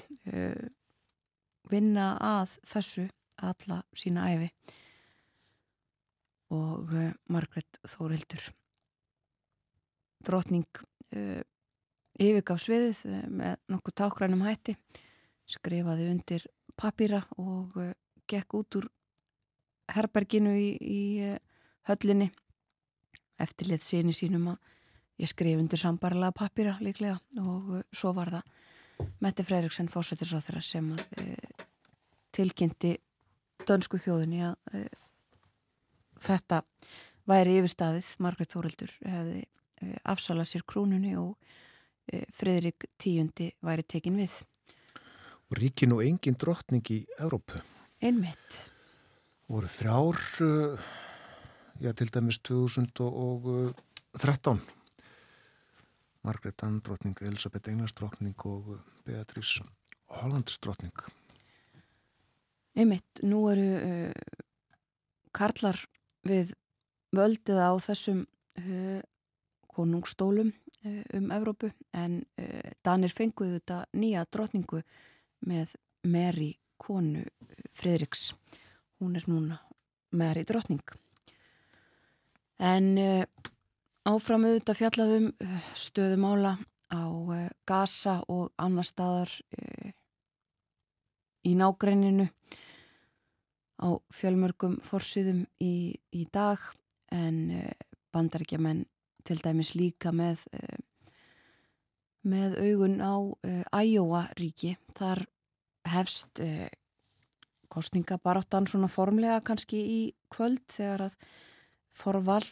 [1.68, 3.08] vinna að þessu
[3.41, 4.45] alla sína æfi
[6.54, 6.93] og
[7.34, 8.45] Margret Þórildur
[10.24, 10.84] drotning
[12.20, 13.02] yfirgaf sviðið
[13.41, 14.78] með nokkuð tákrænum hætti
[15.50, 16.45] skrifaði undir
[16.80, 17.93] papýra og uh,
[18.30, 18.88] gekk út úr
[19.95, 21.37] herberginu í, í uh,
[21.89, 22.29] höllinni
[23.39, 24.57] eftirlið síni sínum að
[25.19, 28.57] ég skrif undir sambarlega papýra líklega og uh, svo var það
[29.23, 31.63] Mette Freiriksen fósættisráþurra sem uh,
[32.35, 32.97] tilkynnti
[33.67, 34.85] dönsku þjóðinni að uh,
[36.19, 36.63] þetta
[37.29, 41.35] væri yfirstaðið Margret Þórildur hefði uh, afsalað sér krúnunni og
[42.33, 44.39] Fredrik tíundi væri tekin við
[45.49, 47.61] og ríki nú engin drottning í Európu.
[48.01, 48.69] Einmitt.
[49.50, 50.14] Voru þrjár,
[50.45, 50.78] uh,
[51.82, 54.62] já til dæmis 2013.
[56.22, 59.64] Margret Ann drottning, Elisabeth Englands drottning og Beatrice
[60.20, 60.93] Hollands drottning.
[62.78, 64.14] Einmitt, nú eru uh,
[65.34, 65.82] karlar
[66.28, 66.54] við
[67.16, 68.28] völdið á þessum
[68.62, 69.02] uh,
[69.74, 72.22] konungstólum uh, um Evrópu en
[72.86, 74.84] Danir fenguðu þetta nýja drottningu
[75.50, 75.74] með
[76.06, 77.26] Mary konu
[77.74, 78.34] Fridriks
[79.00, 79.60] hún er núna
[80.12, 80.84] Mary drotning
[82.60, 83.24] en uh,
[84.10, 86.58] áfram auðvitað fjallaðum uh, eh, stöðumála
[86.91, 89.32] á uh, Gaza og annar staðar
[91.47, 92.28] í nágreininu
[93.80, 96.60] á fjölmörgum forsiðum í, í dag
[97.16, 97.72] en
[98.12, 98.84] bandaríkja menn
[99.24, 100.43] til dæmis líka með
[102.28, 103.16] með augun á
[103.80, 104.74] Æjóa ríki.
[105.00, 105.24] Þar
[105.88, 106.41] hefst
[107.70, 110.01] kostningabaráttan svona formlega kannski í
[110.34, 111.20] kvöld þegar að
[111.99, 112.43] forval,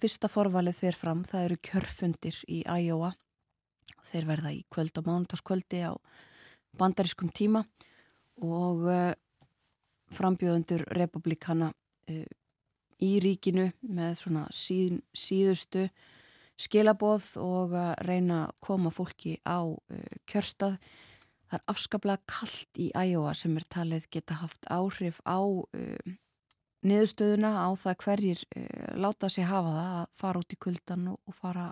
[0.00, 3.14] fyrsta forvalið fyrir fram, það eru kjörfundir í Æjóa
[4.04, 5.92] þeir verða í kvöld og mánutaskvöldi á
[6.78, 7.64] bandarískum tíma
[8.42, 9.12] og uh,
[10.14, 11.70] frambjöðundur republikana
[12.10, 12.26] uh,
[13.02, 15.88] í ríkinu með svona síð, síðustu
[16.60, 19.66] skilaboð og að reyna að koma fólki á
[20.30, 20.76] kjörstað.
[21.54, 25.38] Það er afskaplega kallt í Æjóa sem er talið geta haft áhrif á
[26.82, 28.42] niðurstöðuna á það hverjir
[28.98, 31.68] láta sig hafa það að fara út í kuldan og, og fara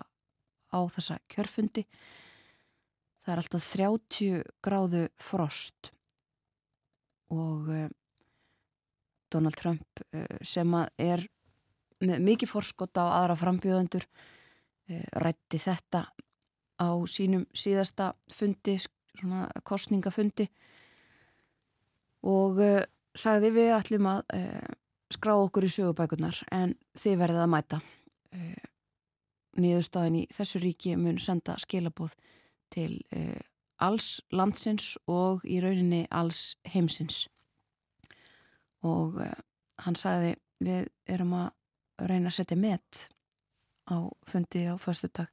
[0.71, 1.83] á þessa kjörfundi.
[3.25, 5.91] Það er alltaf 30 gráðu frost
[7.35, 7.85] og uh,
[9.35, 11.27] Donald Trump uh, sem er
[11.99, 16.07] með mikið forskot á aðra frambjöðendur uh, rætti þetta
[16.79, 18.79] á sínum síðasta fundi,
[19.19, 20.47] svona kostningafundi
[22.29, 22.61] og
[23.19, 24.21] sagði við ætlum að
[25.13, 27.79] skrá okkur í sögubækunar en þið verðið að mæta.
[29.59, 32.15] Nýðustafin í þessu ríki mun senda skilabóð
[32.73, 33.41] til uh,
[33.83, 37.27] alls landsins og í rauninni alls heimsins.
[38.81, 39.33] Og uh,
[39.85, 43.07] hann sagði við erum að reyna að setja met
[43.91, 45.29] á fundi á förstu dag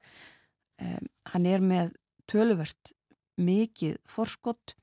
[0.82, 1.94] um, hann er með
[2.28, 2.92] töluvert
[3.40, 4.74] mikið forskott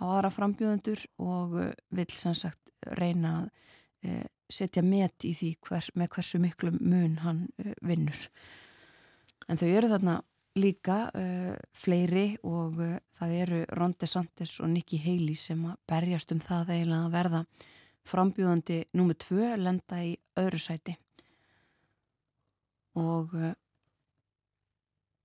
[0.00, 2.62] á aðra frambjöðundur og uh, vil sem sagt
[2.98, 3.52] reyna að
[4.52, 7.40] setja met í því hvers, með hversu miklu mun hann
[7.82, 8.20] vinnur.
[9.50, 10.20] En þau eru þarna
[10.60, 12.78] líka uh, fleiri og
[13.16, 17.42] það eru Ron DeSantis og Nikki Haley sem að berjast um það eiginlega að verða
[18.06, 20.94] frambjóðandi nummið tvö lenda í öðru sæti.
[23.02, 23.34] Og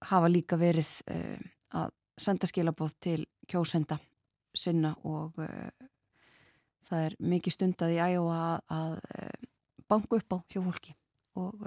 [0.10, 0.90] hafa líka verið
[1.78, 3.20] að senda skilabóð til
[3.50, 3.98] kjósenda
[4.58, 5.70] sinna og uh,
[6.88, 9.46] það er mikið stundað í ægó að, að uh,
[9.92, 10.96] banku upp á hjá fólki
[11.40, 11.62] og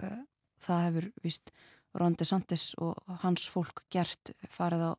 [0.61, 1.51] það hefur vist
[1.97, 4.93] Ron DeSantis og hans fólk gert farið á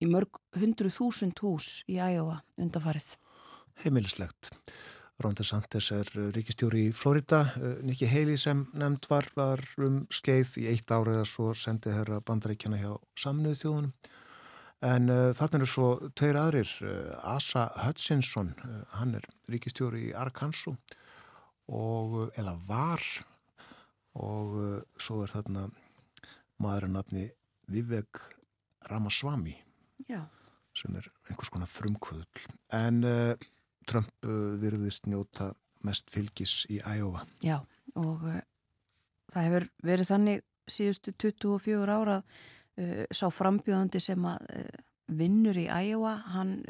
[0.00, 3.14] í mörg hundru þúsund hús í Æjóa undanfarið.
[3.84, 4.52] Heimilislegt.
[5.20, 7.42] Ron DeSantis er ríkistjóri í Florida.
[7.58, 11.92] E, Nikki Haley sem nefnd var, var um skeið í eitt árið að svo sendi
[11.92, 13.92] herra bandaríkjana hjá saminuðu þjóðunum.
[14.90, 20.14] En uh, þarna eru svo tveir aðrir, uh, Asa Hutchinson, uh, hann er ríkistjóri í
[20.16, 20.80] Arkansas
[21.68, 23.04] og, eða var
[24.16, 24.56] og
[24.98, 25.68] svo er þarna
[26.64, 27.28] maðurinn nafni
[27.70, 28.24] Vivek
[28.88, 29.54] Ramaswamy
[30.08, 30.24] Já.
[30.74, 33.34] sem er einhvers konar frumkvöðl en uh,
[33.88, 35.52] Trump uh, virðist njóta
[35.86, 37.58] mest fylgis í Æjófa Já
[37.98, 38.40] og uh,
[39.32, 45.66] það hefur verið þannig síðustu 24 ára uh, sá frambjóðandi sem að uh, vinnur í
[45.66, 46.60] Æjófa hann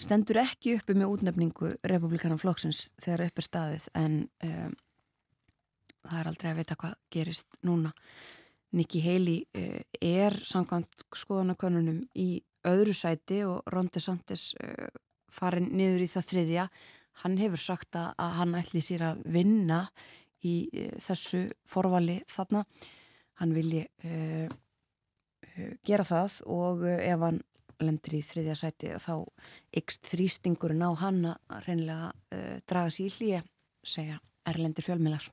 [0.00, 4.16] stendur ekki uppi með útnefningu republikanan flokksins þegar upp er staðið en
[4.46, 4.72] um,
[6.04, 7.92] það er aldrei að vita hvað gerist núna.
[8.74, 14.88] Nikki Haley uh, er samkvæmt skoðanakonunum í öðru sæti og Ron DeSantis uh,
[15.34, 16.66] farin niður í það þriðja.
[17.22, 19.80] Hann hefur sagt að, hann ætli sér að vinna
[20.44, 22.64] í uh, þessu forvali þarna.
[23.40, 23.82] Hann vilji
[25.86, 27.40] gera það og ef hann
[27.82, 29.12] lendur í þriðja sæti þá
[29.78, 32.12] ykst þrýstingurinn á hann að reynilega
[32.70, 33.40] draga sér í hlýja,
[33.82, 35.26] segja erlendir fjölmilar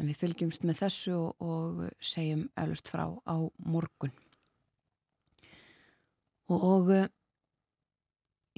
[0.00, 3.36] en við fylgjumst með þessu og, og segjum eflust frá á
[3.68, 4.12] morgun.
[6.50, 6.90] Og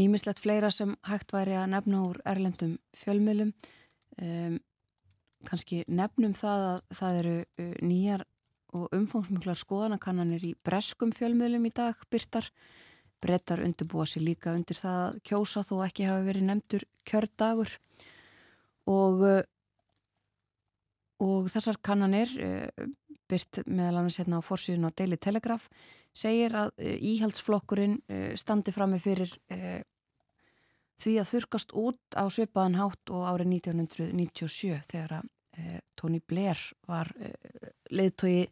[0.03, 3.53] ímislegt fleira sem hægt væri að nefna úr erlendum fjölmjölum,
[4.23, 4.59] um,
[5.49, 8.25] kannski nefnum það að það eru uh, nýjar
[8.73, 12.49] og umfangsmjöglar skoðanakannanir í breskum fjölmjölum í dag byrtar.
[13.23, 17.77] Brettar undirbúa sér líka undir það að kjósa þó ekki hafi verið nefndur kjördagur
[18.91, 19.43] og uh,
[21.23, 22.89] og þessar kannanir uh,
[23.31, 25.69] byrt meðal annars hérna á fórsíðun á Daily Telegraph
[26.13, 27.95] segir að íhaldsflokkurinn
[28.37, 29.31] standi fram með fyrir
[31.03, 35.31] því að þurkast út á sveipaðan hátt og árið 1997 þegar að
[36.01, 36.57] Tony Blair
[36.89, 37.11] var
[37.93, 38.47] leiðtói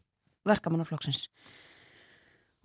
[0.45, 1.29] verkamannaflokksins.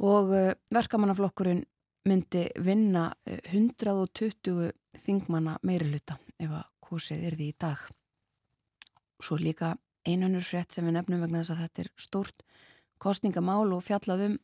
[0.03, 0.33] Og
[0.75, 1.63] verkamannaflokkurinn
[2.05, 4.73] myndi vinna 120
[5.05, 7.87] þingmanna meiri hluta ef að kosið er því í dag.
[9.23, 9.73] Svo líka
[10.05, 12.45] einhannur frétt sem við nefnum vegna þess að þetta er stórt
[13.01, 14.37] kostningamál og fjallaðum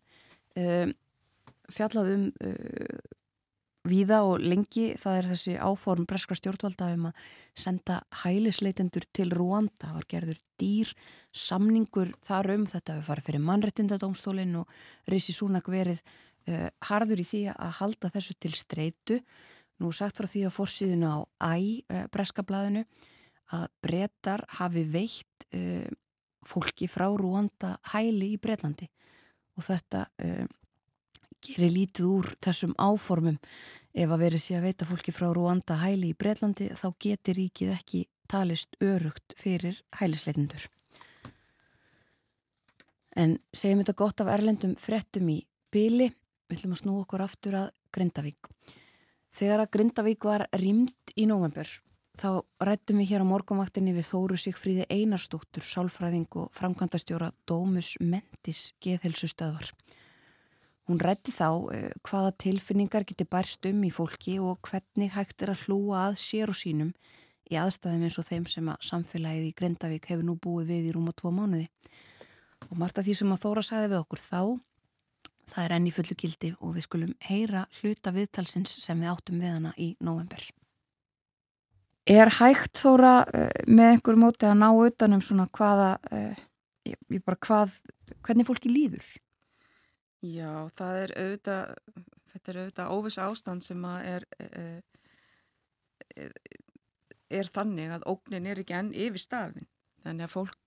[0.57, 0.93] um,
[1.71, 2.29] fjallaðum
[3.87, 9.87] víða og lengi það er þessi áform breska stjórnvalda um að senda hælisleitendur til Rúanda.
[9.87, 10.91] Það var gerður dýr
[11.33, 14.75] samningur þar um þetta við farið fyrir mannrettindadómstólinn og
[15.09, 19.19] Risi Súnak verið uh, harður í því að halda þessu til streitu.
[19.81, 21.55] Nú sagt frá því að fórsíðinu á æ
[21.89, 22.85] uh, breska blæðinu
[23.51, 25.89] að brettar hafi veitt uh,
[26.45, 28.87] fólki frá Rúanda hæli í Breitlandi
[29.57, 30.07] og þetta
[31.45, 33.37] gerir lítið úr þessum áformum
[33.91, 37.73] ef að verið sé að veita fólki frá Rúanda hæli í Breitlandi þá getur ríkið
[37.75, 40.69] ekki talist örugt fyrir hælisleitindur.
[43.19, 46.07] En segjum þetta gott af erlendum frettum í byli,
[46.47, 48.47] við ætlum að snú okkur aftur að Grindavík.
[49.35, 51.67] Þegar að Grindavík var rýmt í nóvember
[52.19, 58.73] Þá rættum við hér á morgunvaktinni við Þóru Sigfríði Einarstóttur, sálfræðing og framkvæmdastjóra Dómus Mentis
[58.83, 59.71] geðhelsustöðvar.
[60.89, 65.53] Hún rætti þá eh, hvaða tilfinningar geti bærst um í fólki og hvernig hægt er
[65.53, 66.91] að hlúa að sér og sínum
[67.51, 70.95] í aðstæðum eins og þeim sem að samfélagið í Grendavík hefur nú búið við í
[70.95, 71.67] rúma tvo mánuði.
[72.69, 74.41] Og margt af því sem að Þóra sagði við okkur þá,
[75.51, 79.55] það er enni fullu gildi og við skulum heyra hluta viðtalsins sem við áttum við
[79.57, 80.45] hana í november.
[82.09, 86.39] Er hægt þóra uh, með einhver móti að ná utanum svona hvaða, uh,
[86.87, 87.75] ég bara hvað,
[88.25, 89.05] hvernig fólki líður?
[90.21, 90.69] Já,
[91.01, 91.75] er auðvitað,
[92.29, 96.35] þetta er auðvitað óviss ástand sem er, er,
[97.31, 99.69] er þannig að ógnin er ekki enn yfir stafin.
[100.03, 100.59] Þannig að fólk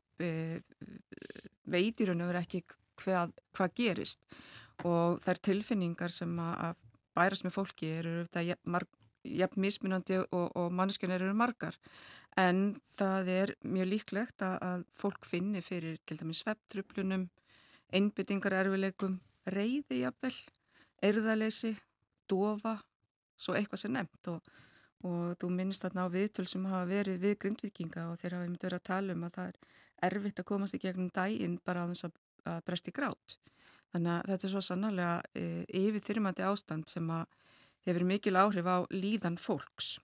[1.70, 2.64] veitir hann yfir ekki
[3.02, 4.36] hvað, hvað gerist
[4.86, 6.76] og þær tilfinningar sem að
[7.14, 8.86] bærast með fólki eru auðvitað
[9.24, 11.78] jafn mismunandi og, og mannskjarnir eru margar
[12.40, 17.28] en það er mjög líklegt að, að fólk finni fyrir til dæmis svepptröflunum,
[17.94, 19.20] einbyttingar erfileikum,
[19.50, 20.34] reyði jafnvel,
[21.04, 21.74] erðaleysi,
[22.30, 22.78] dofa,
[23.36, 24.52] svo eitthvað sem nefnt og,
[25.04, 28.68] og þú minnist þarna á viðtöl sem hafa verið við grindvikinga og þeir hafa myndið
[28.68, 29.58] verið að tala um að það er
[30.08, 32.16] erfitt að komast í gegnum dægin bara á þess að,
[32.54, 33.38] að bresti grátt.
[33.94, 35.44] Þannig að þetta er svo sannarlega e,
[35.84, 37.28] yfir þyrmandi ástand sem að
[37.86, 39.98] hefur mikil áhrif á líðan fólks.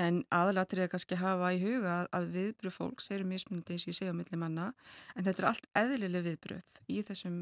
[0.00, 3.92] En aðalatrið er kannski að hafa í huga að viðbröð fólks eru mismunandi eins og
[3.92, 4.72] ég segja á milli manna
[5.14, 7.36] en þetta er allt eðlileg viðbröð í þessum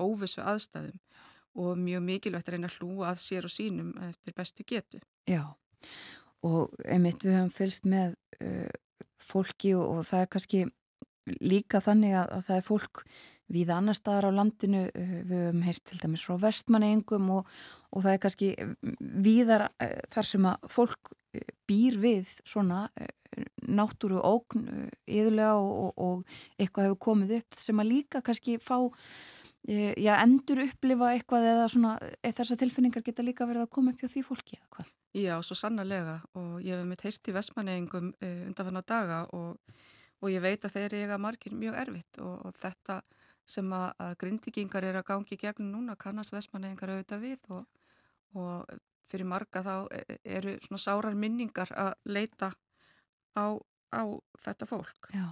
[0.00, 0.98] óvissu aðstæðum
[1.54, 5.00] og mjög mikilvægt að reyna að hlúa að sér og sínum eftir bestu getu.
[5.30, 5.54] Já
[6.44, 8.72] og einmitt við höfum fylst með uh,
[9.22, 10.64] fólki og, og það er kannski
[11.40, 13.04] líka þannig að, að það er fólk
[13.52, 17.50] við annar staðar á landinu uh, við höfum heyrt til dæmis frá vestmanneingum og,
[17.92, 18.50] og það er kannski
[19.26, 22.86] viðar uh, þar sem að fólk uh, býr við svona
[23.66, 24.68] náttúru ógn
[25.10, 28.76] yðurlega og, og eitthvað hefur komið upp sem að líka kannski fá
[29.66, 34.12] já, endur upplifa eitthvað eða svona þessar tilfinningar geta líka verið að koma upp hjá
[34.12, 34.92] því fólki eða hvað?
[35.18, 39.58] Já, svo sannarlega og ég hef mitt heyrt í vestmanneingum undanfann á daga og,
[40.22, 43.00] og ég veit að þeir eiga margir mjög erfitt og, og þetta
[43.48, 47.64] sem að, að grindigingar er að gangi gegn núna kannast vestmannegingar auðvitað við og,
[48.40, 48.74] og
[49.10, 52.50] fyrir marga þá e, e, eru svona sárar minningar að leita
[53.36, 53.46] á,
[53.92, 54.02] á
[54.44, 55.10] þetta fólk.
[55.14, 55.26] Já,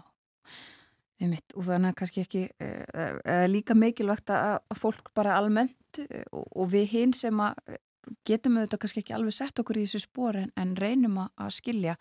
[1.22, 6.44] einmitt og þannig að kannski ekki e, e, líka mikilvægt að, fólk bara almennt og,
[6.44, 7.78] og við hinn sem að
[8.26, 11.52] getum auðvitað kannski ekki alveg sett okkur í þessu spór en, en reynum að, að
[11.60, 11.98] skilja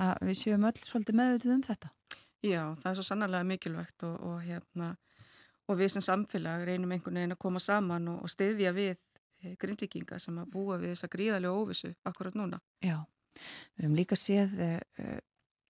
[0.00, 1.90] að við séum öll svolítið meðutið um þetta.
[2.42, 4.94] Já, það er svo sannarlega mikilvægt og, og hérna
[5.72, 9.54] og við sem samfélag reynum einhvern veginn að koma saman og, og stiðja við e,
[9.60, 12.60] grindvikinga sem að búa við þessa gríðarlega óvissu akkurat núna.
[12.84, 12.98] Já,
[13.76, 14.70] við höfum líka séð e,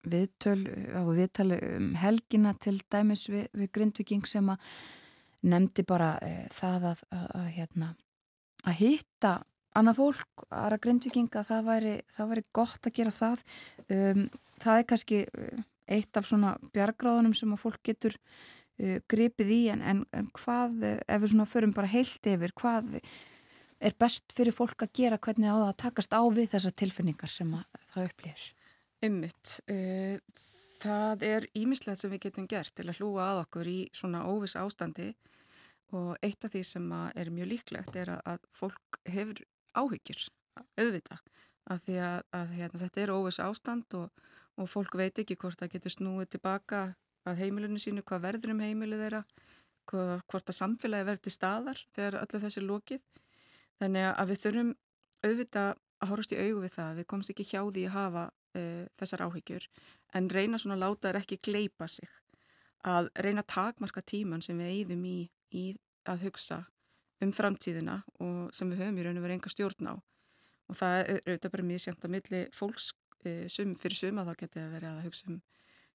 [0.02, 0.58] viðtöl
[0.98, 4.74] á viðtali um helgina til dæmis við, við grindviking sem að
[5.46, 7.90] nefndi bara e, það að, að, að, hérna,
[8.66, 9.34] að hitta
[9.78, 13.44] annað fólk, aðra grindvikinga það væri, það væri gott að gera það
[13.88, 14.26] um,
[14.60, 15.20] það er kannski
[15.92, 18.18] eitt af svona bjargráðunum sem að fólk getur
[18.82, 22.98] uh, gripið í en, en, en hvað, ef við svona förum bara heilt yfir, hvað
[23.82, 27.30] er best fyrir fólk að gera hvernig á það að takast á við þessar tilfinningar
[27.30, 27.54] sem
[27.94, 28.48] það upplýðir?
[29.02, 30.42] Ummitt, uh,
[30.82, 34.54] það er ímislegt sem við getum gert til að hlúa að okkur í svona óvis
[34.58, 35.12] ástandi
[35.92, 39.42] og eitt af því sem er mjög líklegt er að, að fólk hefur
[39.76, 40.24] áhyggjur,
[40.80, 41.18] auðvita,
[41.70, 44.24] af því að, að hérna, þetta er óvis ástand og,
[44.60, 46.82] og fólk veit ekki hvort það getur snúið tilbaka
[47.28, 49.22] að heimilinu sínu, hvað verður um heimilu þeirra,
[49.90, 53.02] hvað, hvort að samfélagi verður til staðar þegar öllu þessi lókið.
[53.82, 54.72] Þannig að við þurfum
[55.22, 55.70] auðvitað
[56.02, 59.24] að horfast í augu við það, við komst ekki hjá því að hafa uh, þessar
[59.28, 59.68] áhyggjur,
[60.18, 62.10] en reyna svona að láta þær ekki gleipa sig,
[62.82, 65.18] að reyna að takmarka tíman sem við eigðum í,
[65.54, 65.64] í
[66.10, 66.64] að hugsa
[67.22, 70.96] um framtíðina og sem við höfum í raun og verið enga stjórn á og það
[70.98, 72.88] er auðvitað bara mjög sjönt á milli fólks
[73.22, 75.38] e, sum, fyrir suma þá getur það verið að hugsa um,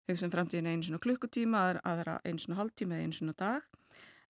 [0.07, 3.67] hugsa um framtíðina einu svona klukkutíma aðra einu svona hálftíma eða einu svona dag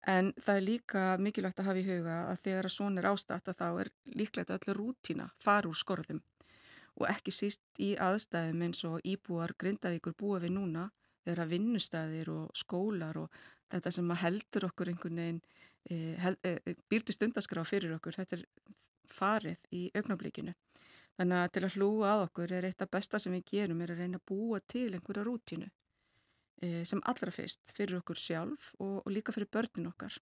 [0.08, 3.52] en það er líka mikilvægt að hafa í huga að þegar að svona er ástætt
[3.52, 6.22] að þá er líklegt að öllu rútína fara úr skorðum
[6.98, 10.88] og ekki síst í aðstæðum eins og íbúar grindavíkur búa við núna
[11.28, 15.42] þegar að vinnustæðir og skólar og þetta sem heldur okkur einhvern veginn
[15.92, 18.46] e, held, e, býrtu stundaskrá fyrir okkur, þetta er
[19.08, 20.56] farið í augnablíkinu.
[21.18, 23.94] Þannig að til að hlúa að okkur er eitt af besta sem við gerum er
[23.94, 25.70] að reyna að búa til einhverja rútínu
[26.62, 30.20] e, sem allra fyrst fyrir okkur sjálf og, og líka fyrir börnin okkar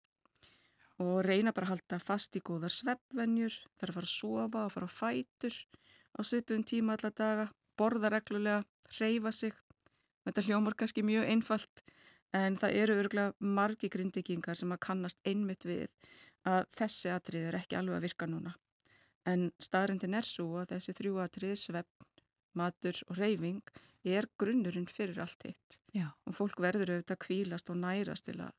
[1.04, 4.72] og reyna bara að halda fast í góðar sveppvenjur, þarf að fara að sofa og
[4.72, 5.58] fara á fætur
[6.16, 8.64] á svipuðum tíma alla daga, borða reglulega,
[9.00, 9.56] reyfa sig.
[10.26, 11.84] Þetta hljómar kannski mjög einfalt
[12.36, 15.90] en það eru örgulega margi grindvikingar sem að kannast einmitt við
[16.48, 18.56] að þessi atrið er ekki alveg að virka núna.
[19.26, 22.06] En staðrindin er svo að þessi þrjú atrið, svepp,
[22.56, 23.64] matur og reyfing
[24.06, 25.80] er grunnurinn fyrir allt hitt.
[25.94, 26.12] Já.
[26.30, 28.54] Og fólk verður auðvitað kvílast og nærast til að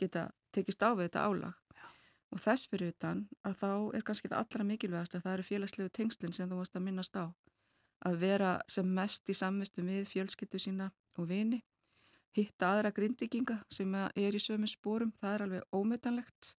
[0.00, 1.56] geta tekist á við þetta álag.
[1.72, 1.86] Já.
[2.36, 5.94] Og þess fyrir utan að þá er kannski það allra mikilvægast að það eru félagslegu
[5.96, 7.24] tengslinn sem þú varst að minnast á.
[8.04, 11.64] Að vera sem mest í samvistu við fjölskyttu sína og vini.
[12.36, 16.54] Hitta aðra grindvikinga sem er í sömu spórum, það er alveg ómötanlegt.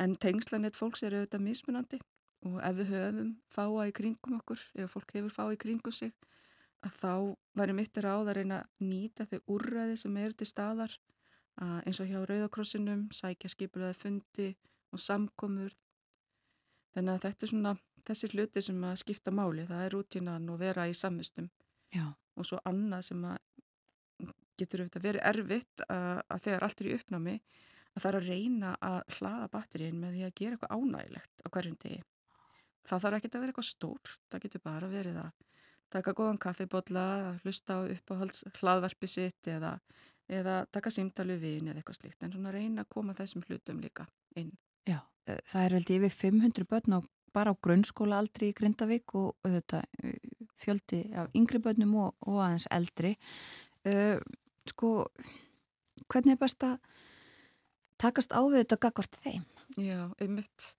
[0.00, 2.00] En tengslanett fólks eru auðvitað mismunandi
[2.44, 6.12] og ef við höfum fáa í kringum okkur, ef fólk hefur fáa í kringum sig,
[6.84, 7.12] að þá
[7.56, 10.98] væri mittir á það að reyna að nýta þau úrræði sem eru til staðar,
[11.86, 14.50] eins og hjá Rauðakrossinum, sækja skipulega fundi
[14.92, 15.72] og samkomur.
[16.94, 17.74] Þannig að þetta er svona
[18.04, 21.48] þessi hluti sem að skipta máli, það er rútínan og vera í samvistum.
[21.94, 22.10] Já.
[22.34, 23.38] Og svo annað sem að
[24.58, 27.36] getur auðvitað verið erfitt að, að þegar allt er í uppnámi,
[27.94, 31.48] að það er að reyna að hlaða batterín með því að gera eitthvað ánægilegt á
[31.54, 32.02] hverjum degi
[32.88, 35.32] það þarf ekki að vera eitthvað stórt, það getur bara verið að
[35.94, 37.04] taka góðan kaffibotla,
[37.44, 39.76] hlusta á uppáhalds hlaðvarpi sitt eða,
[40.28, 44.08] eða taka símtali við eða eitthvað slíkt, en svona reyna að koma þessum hlutum líka
[44.40, 44.52] inn.
[44.88, 47.00] Já, eh, það er veldi yfir 500 börn á,
[47.34, 50.18] bara á grunnskóla aldri í Grindavík og auðvitað, eh,
[50.58, 53.16] fjöldi af yngri börnum og, og aðeins eldri.
[53.84, 54.16] Uh,
[54.70, 55.10] sko,
[56.08, 56.78] hvernig er best að
[58.00, 59.44] takast á við þetta gagvart þeim?
[59.76, 60.70] Já, einmitt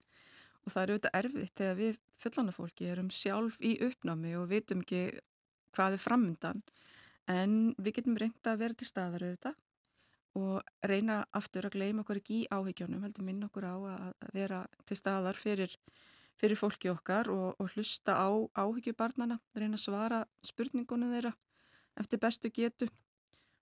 [0.65, 5.03] og það er auðvitað erfitt þegar við fullanafólki erum sjálf í uppnámi og vitum ekki
[5.75, 6.63] hvað er framöndan
[7.31, 9.61] en við getum reynda að vera til staðar auðvitað
[10.35, 14.65] og reyna aftur að gleyma okkur ekki í áhyggjónum heldur minn okkur á að vera
[14.87, 15.71] til staðar fyrir,
[16.35, 21.31] fyrir fólki okkar og, og hlusta á áhyggjubarnana reyna að svara spurningunum þeirra
[22.01, 22.89] eftir bestu getu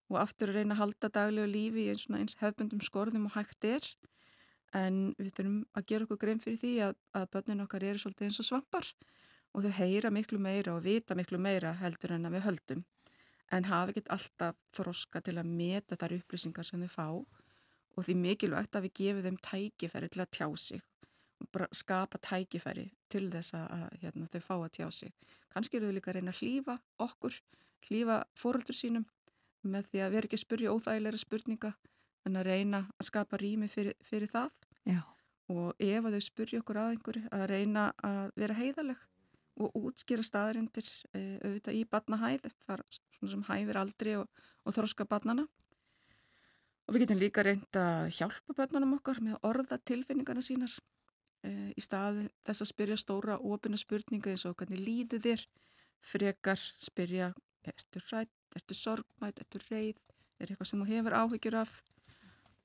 [0.09, 3.69] og aftur að reyna að halda daglegu lífi í eins, eins hefbundum skorðum og hægt
[3.69, 3.85] er
[4.78, 8.30] en við þurfum að gera okkur grein fyrir því að, að börnin okkar eru svolítið
[8.30, 8.89] eins og svampar
[9.53, 12.84] og þau heyra miklu meira og vita miklu meira heldur en að við höldum
[13.53, 17.07] en hafa ekkert alltaf þroska til að meta þar upplýsingar sem þau fá
[17.93, 20.82] og því mikilvægt að við gefum þeim tækifæri til að tjá sig
[21.43, 25.11] og skapa tækifæri til þess að hérna, þau fá að tjá sig.
[25.53, 27.39] Kanski eru þau líka að reyna að hlýfa okkur,
[27.89, 29.05] hlýfa fóröldur sínum
[29.61, 31.74] með því að vera ekki að spurja óþægilega spurninga
[32.28, 34.51] en að reyna að skapa rými fyrir, fyrir það.
[34.84, 35.01] Já.
[35.51, 39.01] og ef að þau spurja okkur að einhverju að reyna að vera heiðaleg
[39.63, 45.45] og útskýra staðarindir e, auðvitað í batnahæð svona sem hæfir aldri og, og þróska batnana
[46.88, 50.74] og við getum líka reynda að hjálpa börnunum okkar með að orða tilfinningarna sínar
[51.43, 55.45] e, í staði þess að spyrja stóra ofina spurninga eins og hvernig líðu þér?
[56.03, 57.32] Frekar spyrja
[57.63, 60.01] ertu rætt, ertu sorgmætt, ertu reið?
[60.39, 61.78] Er eitthvað sem þú hefur áhyggjur af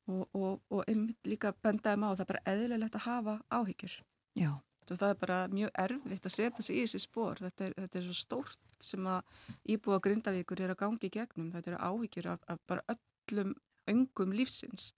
[0.09, 3.97] og, og, og einmitt líka bendaði maður það er bara eðlilegt að hafa áhyggjur.
[4.39, 4.53] Já.
[4.89, 8.17] það er bara mjög erfitt að setja sig í þessi spór þetta þetta er svo
[8.17, 9.43] stórt sem að
[9.75, 11.51] íbúa grindavíkur er að gangi í gegnum.
[11.53, 13.53] Þetta eru áhyggjur af, af bara öllum
[13.89, 14.93] öngum lífsins.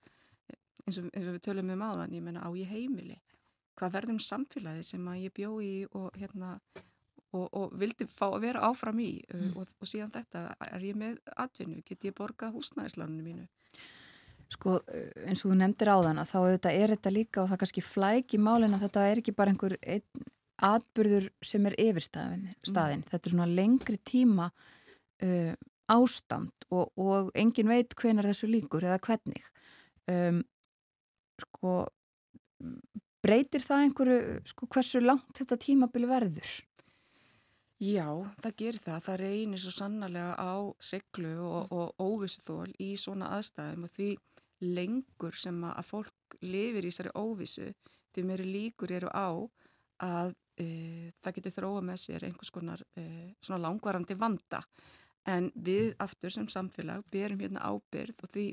[0.87, 3.19] Eins og, eins og við tölum um aðan ég menna á ég heimili.
[3.79, 6.59] Hvað verðum samfélagi sem að ég bjó í og hérna
[7.33, 9.13] og, og vildi fá að vera áfram í?
[9.33, 9.57] Mm.
[9.57, 13.49] og, og síðan þetta er ég með atvinnu, get ég borga húsnæðisláninu mínu
[14.51, 14.81] Sko
[15.29, 17.87] eins og þú nefndir á þann að þá auðvitað er þetta líka og það kannski
[17.87, 20.25] flæk í málinn að þetta er ekki bara einhver ein,
[20.71, 22.49] atbyrður sem er yfirstaðin.
[22.51, 23.05] Mm.
[23.11, 25.53] Þetta er svona lengri tíma uh,
[25.91, 29.47] ástand og, og engin veit hvenar þessu líkur eða hvernig.
[30.11, 30.43] Um,
[31.41, 31.77] sko
[33.25, 36.51] breytir það einhverju, sko hversu langt þetta tímabili verður?
[37.81, 38.09] Já,
[38.43, 39.05] það gerir það.
[39.07, 40.53] Það reynir svo sannarlega á
[40.85, 44.09] seglu og, og óvissuþól í svona aðstæðum og því
[44.61, 47.71] lengur sem að fólk lifir í þessari óvissu
[48.15, 49.29] því meiri líkur eru á
[50.05, 53.05] að e, það getur þróa með sér einhvers konar e,
[53.41, 54.63] svona langvarandi vanda
[55.29, 58.47] en við aftur sem samfélag berum hérna ábyrð og því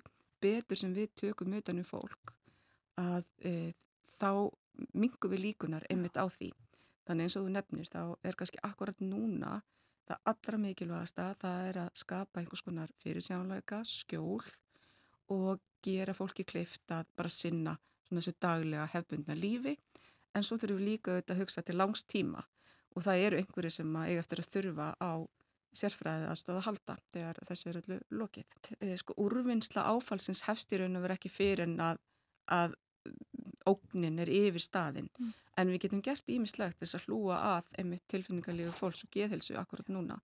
[0.44, 2.34] betur sem við tökum utanum fólk
[3.00, 3.74] að e,
[4.18, 4.50] þá
[4.94, 6.52] mingum við líkunar einmitt á því.
[7.08, 9.62] Þannig eins og þú nefnir þá er kannski akkurat núna
[10.08, 14.44] það allra mikilvægasta það er að skapa einhvers konar fyrirsjánleika, skjól
[15.34, 19.76] og gera fólki kleift að bara sinna svona þessu daglega hefbundna lífi
[20.36, 22.44] en svo þurfum við líka auðvitað að hugsa til langs tíma
[22.96, 25.12] og það eru einhverju sem eiga eftir að þurfa á
[25.78, 28.58] sérfræðið aðstóða að halda þegar þessu eru öllu lokið.
[28.80, 32.00] Eh, sko úrvinnsla áfalsins hefst í raun og verið ekki fyrir en að,
[32.50, 32.78] að
[33.68, 35.32] ógnin er yfir staðin mm.
[35.60, 39.92] en við getum gert ímislegt þess að hlúa að einmitt tilfinningarlegu fólks og geðhelsu akkurat
[39.92, 40.18] núna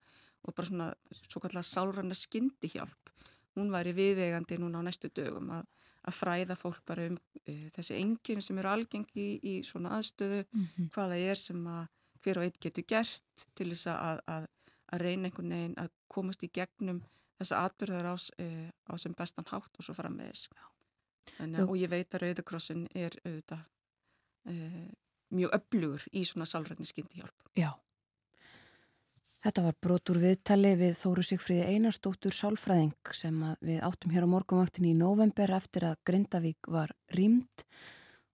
[0.44, 3.12] og bara svona svo kallar sálranna skyndi hjálp
[3.56, 5.68] hún væri viðegandi núna á næstu dögum að,
[6.04, 10.44] að fræða fólk bara um e, þessi enginn sem eru algengi í, í svona aðstöðu
[10.44, 10.90] mm -hmm.
[10.96, 11.88] hvaða er sem að
[12.24, 14.46] hver og einn getur gert til þess að, að
[14.94, 17.02] að reyna einhvern veginn að komast í gegnum
[17.40, 18.48] þessa atbyrðar á, e,
[18.90, 20.50] á sem bestan hátt og svo fara með þess.
[21.66, 23.64] Og ég veit að Rauðakrossin er auðvitað
[24.52, 24.56] e,
[25.34, 27.50] mjög öflugur í svona sálrætni skyndihjálp.
[27.58, 27.72] Já.
[29.44, 34.88] Þetta var brotur viðtali við Þóru Sigfríði Einarstóttur sálfræðing sem við áttum hér á morgunvaktin
[34.88, 37.66] í november eftir að Grindavík var rýmd.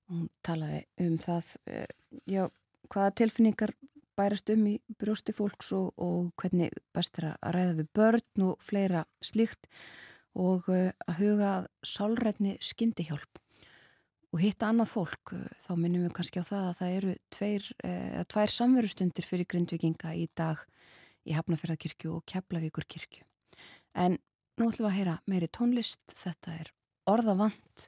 [0.10, 1.82] Hún talaði um það, e,
[2.30, 2.44] já,
[2.94, 3.74] hvaða tilfinningar
[4.20, 8.62] bærast um í brjósti fólks og, og hvernig best er að ræða við börn og
[8.62, 9.70] fleira slíkt
[10.38, 13.42] og uh, að huga sálrætni skyndihjálp
[14.30, 18.20] og hitta annað fólk, þá minnum við kannski á það að það eru tveir, uh,
[18.30, 20.62] tvær samverustundir fyrir grindvikinga í dag
[21.28, 23.26] í Hafnafjörðarkirkju og Keflavíkurkirkju.
[23.98, 24.18] En
[24.60, 26.74] nú ætlum við að heyra meiri tónlist, þetta er
[27.10, 27.88] orðavant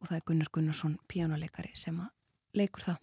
[0.00, 2.12] og það er Gunnar Gunnarsson, píjánuleikari sem að
[2.56, 3.02] leikur það.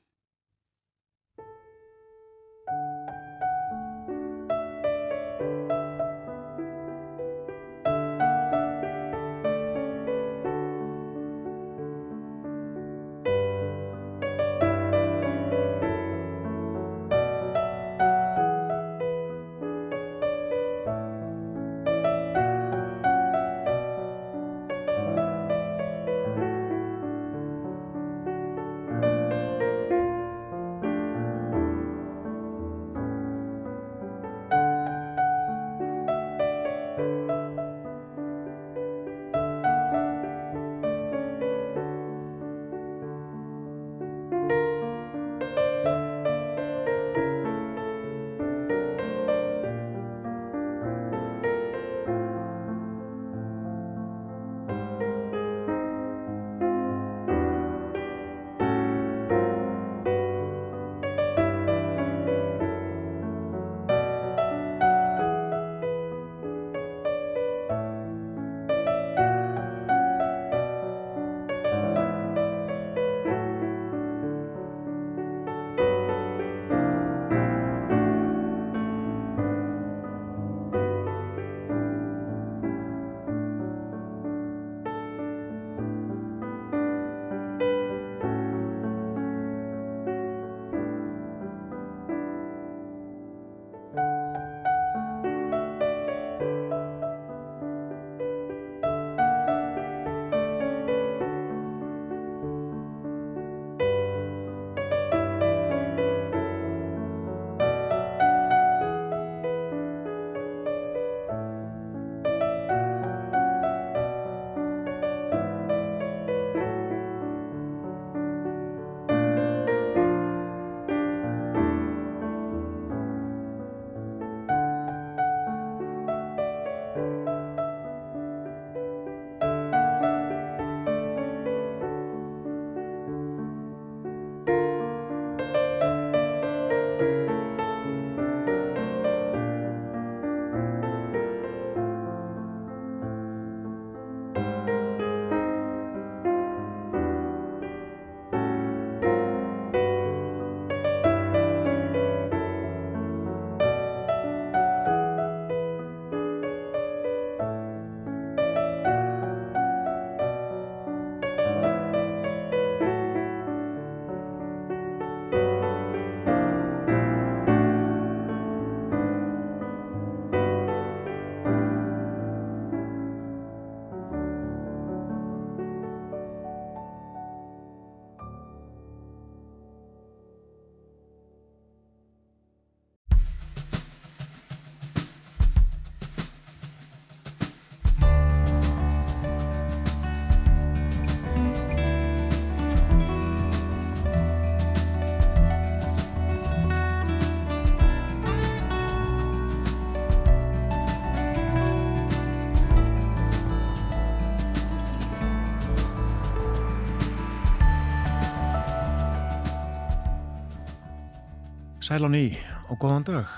[211.93, 212.33] Sæl á ný
[212.73, 213.29] og góðan dag.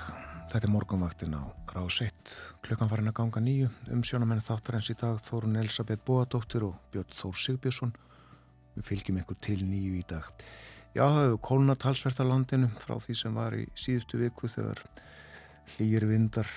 [0.47, 1.43] Þetta er morgunvaktin á
[1.75, 2.35] 1.
[2.63, 3.67] Klukkan farin að ganga nýju.
[3.91, 7.91] Umsjónamenn þáttar eins í dag Þórun Elisabeth Bóadóttir og Björn Þór Sigbjörnsson.
[8.77, 10.29] Við fylgjum ykkur til nýju í dag.
[10.95, 14.79] Já, það hefur kólnat halsvert að landinu frá því sem var í síðustu viku þegar
[15.73, 16.55] hlýjir vindar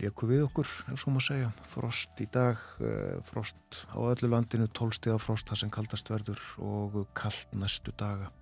[0.00, 1.52] leku við okkur, ef svo maður segja.
[1.74, 7.02] Frost í dag, eh, frost á öllu landinu, tólstiða frost það sem kaldast verður og
[7.12, 8.32] kallt næstu daga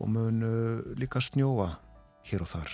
[0.00, 0.42] og mun
[0.98, 1.70] líka snjóa
[2.26, 2.72] hér og þar.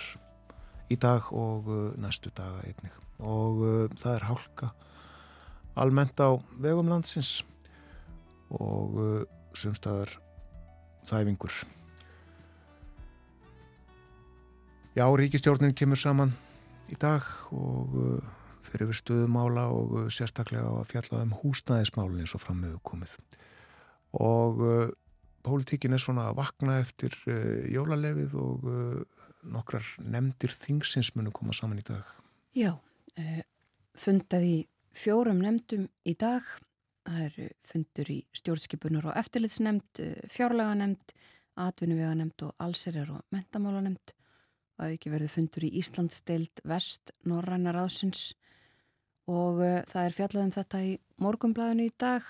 [0.91, 1.69] Í dag og
[2.01, 2.93] næstu daga einnig.
[3.23, 3.63] Og
[3.95, 4.73] það er hálka
[5.79, 7.41] almennt á vegum landsins
[8.53, 9.25] og
[9.57, 10.11] sumstaðar
[11.09, 11.53] þæfingur.
[14.93, 16.33] Já, ríkistjórnin kemur saman
[16.91, 18.21] í dag og
[18.67, 23.15] fyrir við stöðumála og sérstaklega á að fjalla um húsnæðismálun eins og frammiðu komið.
[24.13, 24.61] Og
[25.43, 29.23] pólitíkin er svona að vakna eftir uh, jólalefið og uh,
[29.53, 32.07] nokkrar nefndir þingsins munu koma saman í dag.
[32.57, 33.41] Já, uh,
[33.97, 34.57] fundað í
[34.95, 36.47] fjórum nefndum í dag.
[37.03, 39.99] Það eru fundur í stjórnskipunar og eftirlitsnefnd,
[40.31, 41.15] fjárlega nefnd,
[41.59, 44.13] atvinnuvega nefnd og allserjar og mentamála nefnd.
[44.73, 48.31] Það hefur ekki verið fundur í Íslandsdeild vest Norræna ráðsins
[49.27, 52.23] og það er fjallað um þetta í morgumblæðinu í dag.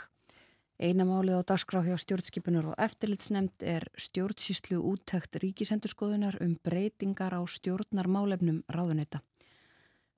[0.84, 8.66] Einamálið á dagskrá hjá stjórnskipunar og eftirlitsnemnd er stjórnsíslu úttækt ríkisendurskoðunar um breytingar á stjórnarmálefnum
[8.68, 9.22] ráðuneta.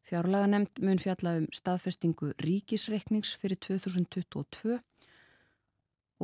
[0.09, 4.79] Fjárlega nefnd mun fjalla um staðfestingu ríkisreiknings fyrir 2022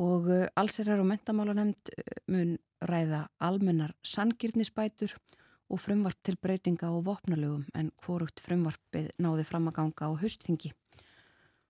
[0.02, 0.28] og
[0.58, 5.14] allserjar og mentamála nefnd uh, mun ræða almennar sangirnisbætur
[5.70, 10.74] og frumvarp til breytinga á vopnalögum en hvorugt frumvarpið náði fram að ganga á haustþingi.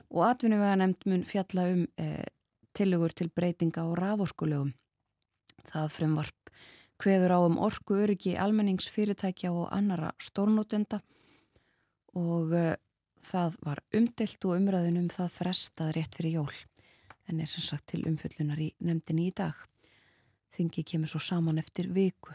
[0.09, 2.31] Og atvinnuvega nefnd mun fjalla um eh,
[2.77, 4.73] tilugur til breytinga á raforkulegum.
[5.71, 6.53] Það frumvarp
[7.03, 11.01] hveður á um orku öryggi almenningsfyrirtækja og annara stórnótenda
[12.19, 12.75] og uh,
[13.23, 16.55] það var umdelt og umræðunum það frestað rétt fyrir jól
[17.31, 19.55] en er sem sagt til umföllunar í nefndinni í dag.
[20.53, 22.35] Þingi kemur svo saman eftir viku.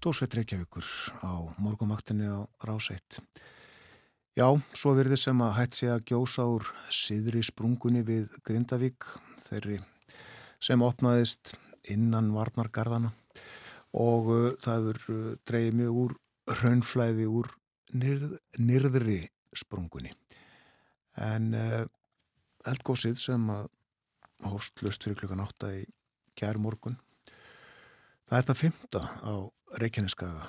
[0.00, 0.86] Stórsveit Reykjavíkur
[1.20, 3.18] á morgumaktinni á Ráseitt.
[4.32, 9.04] Já, svo verður sem að hætt sé að gjósa úr siðri sprungunni við Grindavík,
[9.44, 9.76] þeirri
[10.56, 11.52] sem opnaðist
[11.92, 13.12] innan Varnargarðana
[13.92, 16.16] og uh, það verður uh, dreyið mjög úr
[16.62, 17.52] raunflæði úr
[17.92, 19.20] nyrð, nyrðri
[19.52, 20.16] sprungunni.
[21.20, 21.84] En uh,
[22.72, 23.68] eldgósið sem að
[24.48, 25.86] hófst löst fyrir klukkan 8 í
[26.40, 26.96] gæri morgun,
[28.30, 30.48] það er það fymta á Reykjaneskaga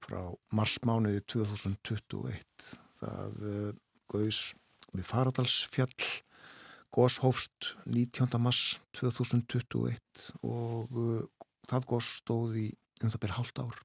[0.00, 0.20] frá
[0.56, 3.66] marsmániði 2021 það uh,
[4.08, 4.54] gauðs
[4.94, 6.06] við Faradalsfjall
[6.94, 8.38] góshófst 19.
[8.40, 11.20] mars 2021 og uh,
[11.68, 12.66] það góðs stóð í
[13.02, 13.84] um það byrja hálft ár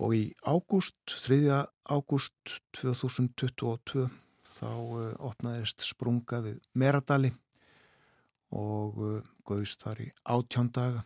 [0.00, 1.66] Og í ágúst, 3.
[1.90, 4.06] ágúst 2022
[4.46, 7.34] þá uh, opnaðist sprunga við Meradali
[8.54, 9.02] og
[9.46, 11.04] gauðist þar í átjándaga.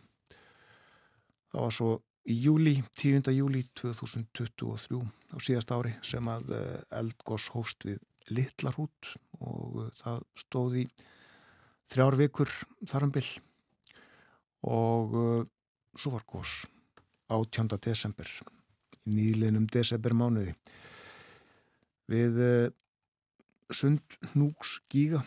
[1.53, 1.91] Það var svo
[2.25, 3.29] í júli, 10.
[3.35, 6.61] júli 2023 á síðast ári sem að uh,
[6.97, 8.01] eldgós hófst við
[8.33, 9.11] Littlarhút
[9.45, 10.85] og uh, það stóði
[11.93, 12.53] þrjár vikur
[12.89, 13.27] þarambill
[14.65, 15.43] og uh,
[15.93, 16.63] svo var gós
[17.29, 17.77] 18.
[17.85, 18.29] desember
[19.05, 20.55] í nýliðnum desember mánuði
[22.09, 22.37] við
[23.73, 25.23] sund hnúks gíga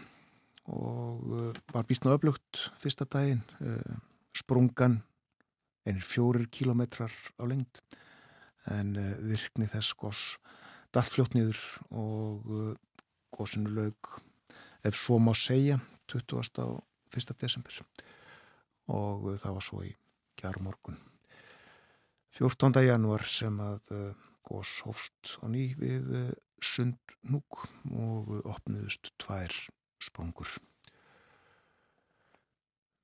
[0.70, 3.42] og var býstna öflugt fyrsta daginn
[4.36, 5.00] sprungan
[5.88, 7.82] einir fjórir kílometrar á lengt
[8.68, 10.22] en uh, virkni þess gós
[10.94, 11.60] dalt fljótt nýður
[11.90, 12.76] og
[13.34, 14.20] gósinu laug
[14.88, 16.62] ef svo má segja 20.
[16.64, 16.78] og
[17.12, 17.34] 1.
[17.40, 17.82] desember
[18.88, 19.92] og það var svo í
[20.40, 20.96] kjæru morgun
[22.38, 22.72] 14.
[22.86, 23.92] januar sem að
[24.48, 26.32] gós hófst á ný við
[26.64, 29.52] sundnúk og opniðust tvær
[30.02, 30.50] sprungur.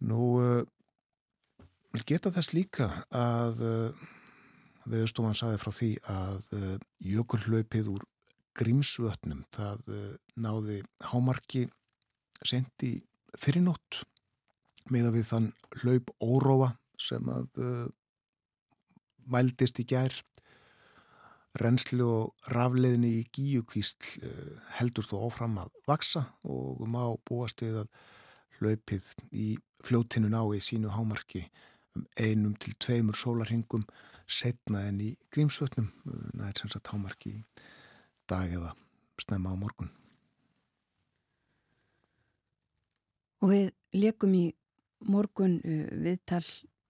[0.05, 0.65] Nú
[1.95, 4.05] uh, geta þess líka að uh,
[4.91, 6.75] viðstofan saði frá því að uh,
[7.15, 8.09] jökullaupið úr
[8.55, 9.81] grímsvötnum það
[10.39, 10.77] náði
[11.11, 11.65] hámarki
[12.47, 13.01] sendi
[13.35, 14.05] fyrirnótt
[14.95, 15.49] með að við þann
[15.81, 16.69] hlaup óróa
[17.03, 17.49] sem að
[19.31, 20.15] mældist í gær.
[21.61, 27.85] Renslu og rafleðinni í gíukvísl eh, heldur þó áfram að vaksa og má búast við
[27.85, 27.93] að
[28.59, 29.47] hlaupið í
[29.87, 31.45] fljóttinu ná í sínu hámarki
[31.95, 33.85] um einum til tveimur sólarhingum
[34.27, 37.35] setna en í grímsvötnum það er sem sagt hámarki
[38.31, 38.73] dag eða
[39.21, 39.91] snemma á morgun.
[43.45, 44.45] Og við lekum í
[45.05, 46.45] morgun eh, viðtal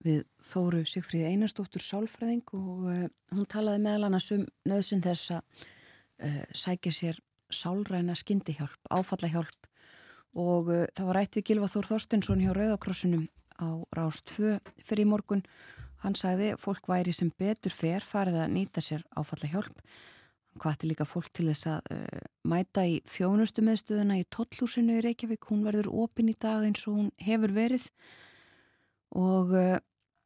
[0.04, 5.62] við Þóru Sigfríði Einarstóttur Sálfræðing og uh, hún talaði meðal annars um nöðsum þess að
[6.28, 9.70] uh, sækja sér sálræna skyndihjálp, áfallahjálp
[10.36, 13.24] og það var rætt við Gilva Þór Þorstinsson hjá Rauðakrossunum
[13.60, 15.44] á Rást 2 fyrir morgun.
[16.04, 19.80] Hann sagði fólk væri sem betur fer farið að nýta sér áfallahjálp.
[20.60, 21.88] Hvað er líka fólk til þess að
[22.46, 25.48] mæta í þjónustu meðstöðuna í Tottlúsinu í Reykjavík.
[25.50, 27.88] Hún verður opin í dag eins og hún hefur verið
[29.14, 29.54] og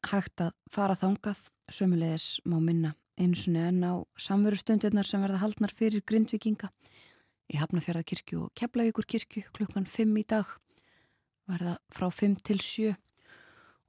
[0.08, 5.74] hægt að fara þangað sömulegis má minna eins og enn á samverustundirnar sem verða haldnar
[5.74, 6.70] fyrir grindvikinga
[7.48, 10.52] í Hafnafjörðakirkju og Keflavíkur kirkju klukkan 5 í dag
[11.48, 12.94] verða frá 5 til 7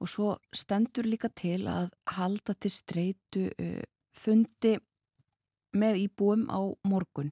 [0.00, 3.82] og svo stendur líka til að halda til streitu uh,
[4.16, 4.76] fundi
[5.76, 7.30] með íbúum á morgun.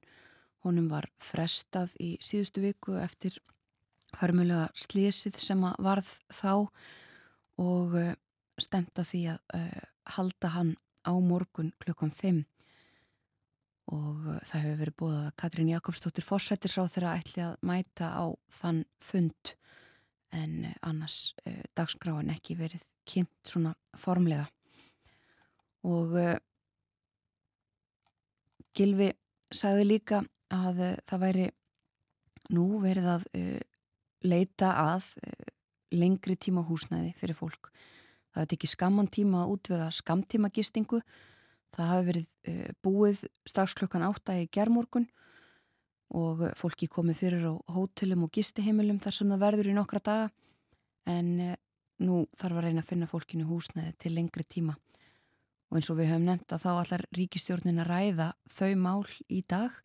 [0.63, 3.39] Honum var frestað í síðustu viku eftir
[4.19, 6.53] hörmulega slésið sem að varð þá
[7.59, 8.13] og uh,
[8.59, 9.83] stemt að því að uh,
[10.15, 10.71] halda hann
[11.07, 12.43] á morgun klukkan 5
[13.89, 18.25] og það hefur verið búið að Katrín Jakobsdóttir fórsættir sá þeirra ætli að mæta á
[18.59, 19.53] þann fund
[20.35, 21.33] en uh, annars
[21.77, 24.45] dagskráin ekki verið kynnt svona formlega
[25.87, 26.13] og
[28.75, 29.07] Gilvi
[29.49, 30.19] sagði líka
[30.53, 31.45] að það væri
[32.53, 33.25] nú verið að
[34.27, 35.07] leita að
[35.95, 37.71] lengri tíma húsnæði fyrir fólk
[38.29, 41.01] Það hefði tekið skamman tíma að útvega skamtíma gistingu.
[41.75, 45.28] Það hafi verið búið strax klokkan átta í gerðmorgun og
[46.57, 50.29] fólki komið fyrir á hótelum og gistiheimilum þar sem það verður í nokkra daga
[51.09, 51.55] en uh,
[52.01, 54.75] nú þarf að reyna að finna fólkinu húsnæði til lengri tíma.
[55.69, 59.43] Og eins og við höfum nefnt að þá allar ríkistjórnin að ræða þau mál í
[59.45, 59.75] dag,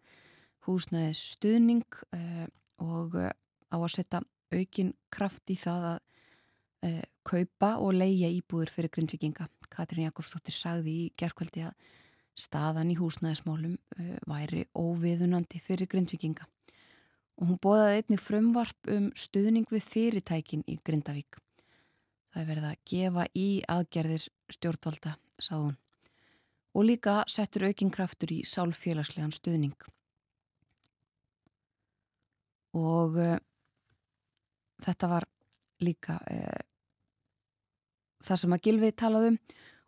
[0.64, 2.46] húsnæði stuðning uh,
[2.80, 4.22] og á að setja
[4.54, 6.02] aukin kraft í það að
[7.24, 9.46] kaupa og leia íbúður fyrir grindvikinga.
[9.72, 11.72] Katrín Jakobsdóttir sagði í gerðkvöldi að
[12.38, 16.46] staðan í húsnæðismálum uh, væri óviðunandi fyrir grindvikinga.
[17.40, 21.40] Og hún bóðaði einnig frumvarp um stuðning við fyrirtækin í Grindavík.
[22.30, 25.74] Það er verið að gefa í aðgerðir stjórnvalda, sað hún.
[26.74, 29.74] Og líka settur aukinkraftur í sálfélagslegan stuðning.
[32.74, 33.36] Og uh,
[34.82, 35.26] þetta var
[35.82, 36.62] líka uh,
[38.24, 39.38] það sem að Gilvi talaðum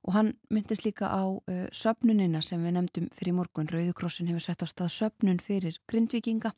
[0.07, 3.69] og hann myndist líka á uh, söpnunina sem við nefndum fyrir morgun.
[3.71, 6.53] Rauðukrossin hefur sett á stað söpnun fyrir grindvikinga.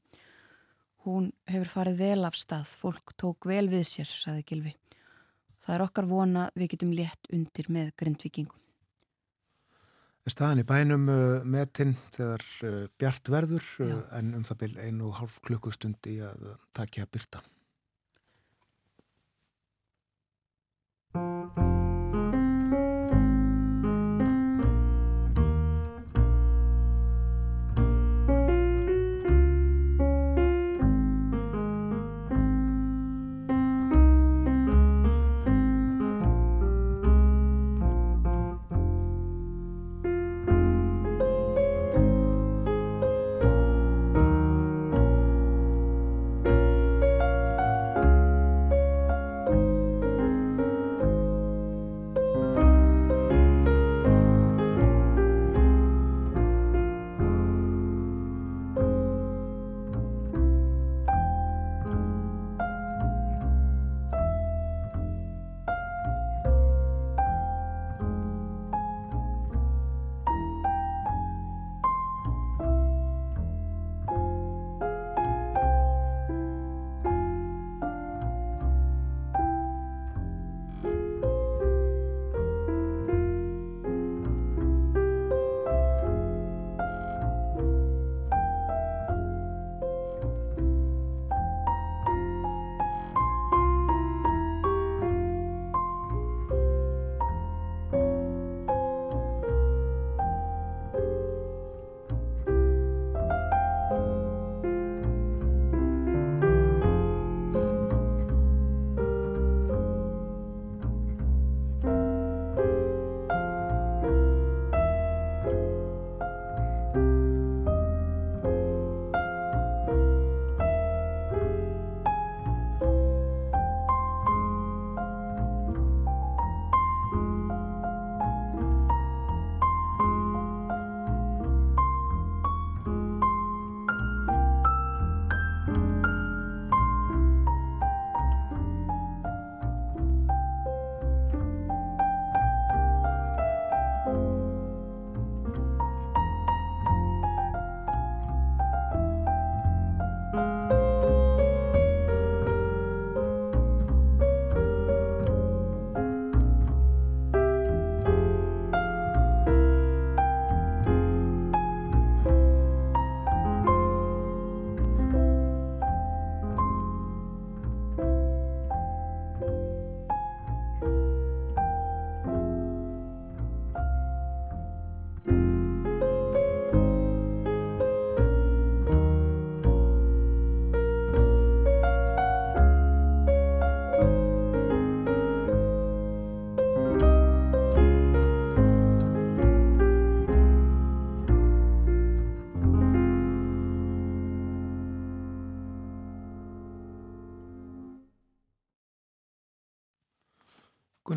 [1.08, 2.68] Hún hefur farið vel af stað.
[2.68, 4.74] Fólk tók vel við sér, saði Gilvi.
[5.64, 8.54] Það er okkar vona við getum létt undir með grindvikingum.
[10.28, 15.12] Staðan í bænum uh, metinn þegar uh, bjart verður uh, en um það byrj einu
[15.16, 17.40] hálf klukkustund í að takja byrta.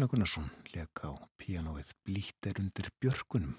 [0.02, 3.54] Gunnar Gunnarsson leik á pianoið Blítt er undir björkunum.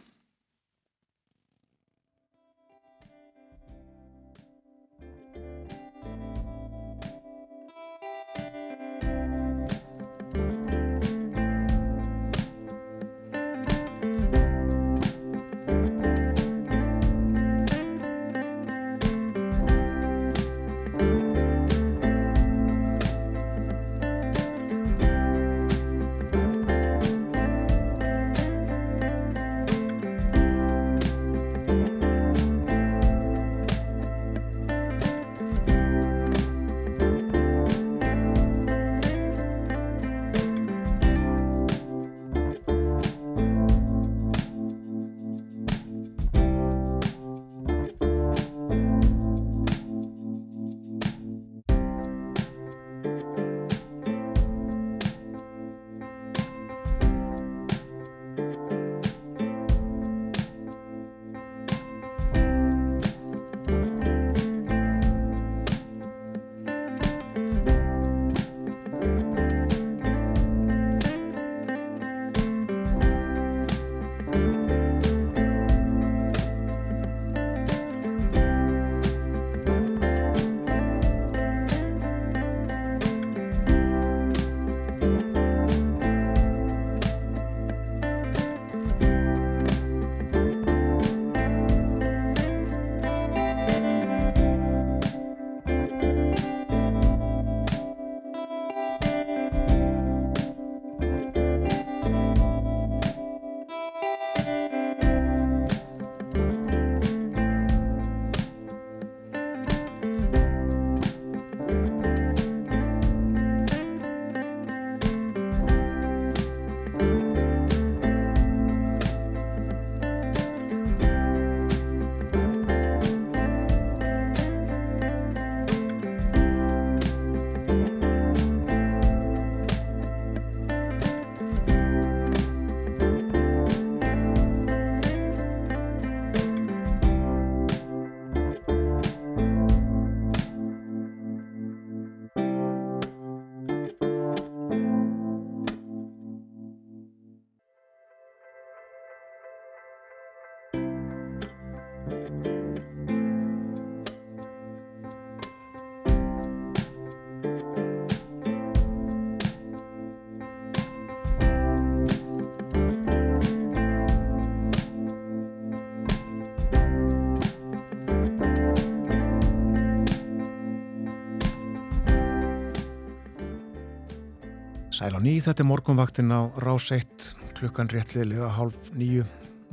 [175.02, 179.24] Sæl á ný, þetta er morgunvaktin á rás 1, klukkan réttliðlega halv nýju.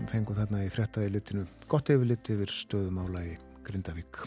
[0.10, 3.36] Fengum þarna í frettaði litinu gott yfirlit yfir stöðumála í
[3.68, 4.24] Grindavík.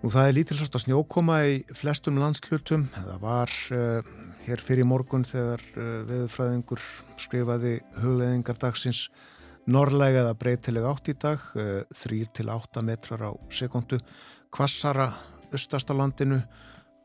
[0.00, 2.86] Nú það er lítilsast að snjókoma í flestum landslutum.
[2.94, 4.08] Það var uh,
[4.46, 6.86] hér fyrir morgun þegar uh, veðurfræðingur
[7.20, 9.02] skrifaði hugleðingar dagsins
[9.68, 14.00] norrlega eða breytilega átt í dag, uh, eh, 3-8 metrar á sekundu,
[14.48, 15.10] kvassara
[15.52, 16.40] östast á landinu,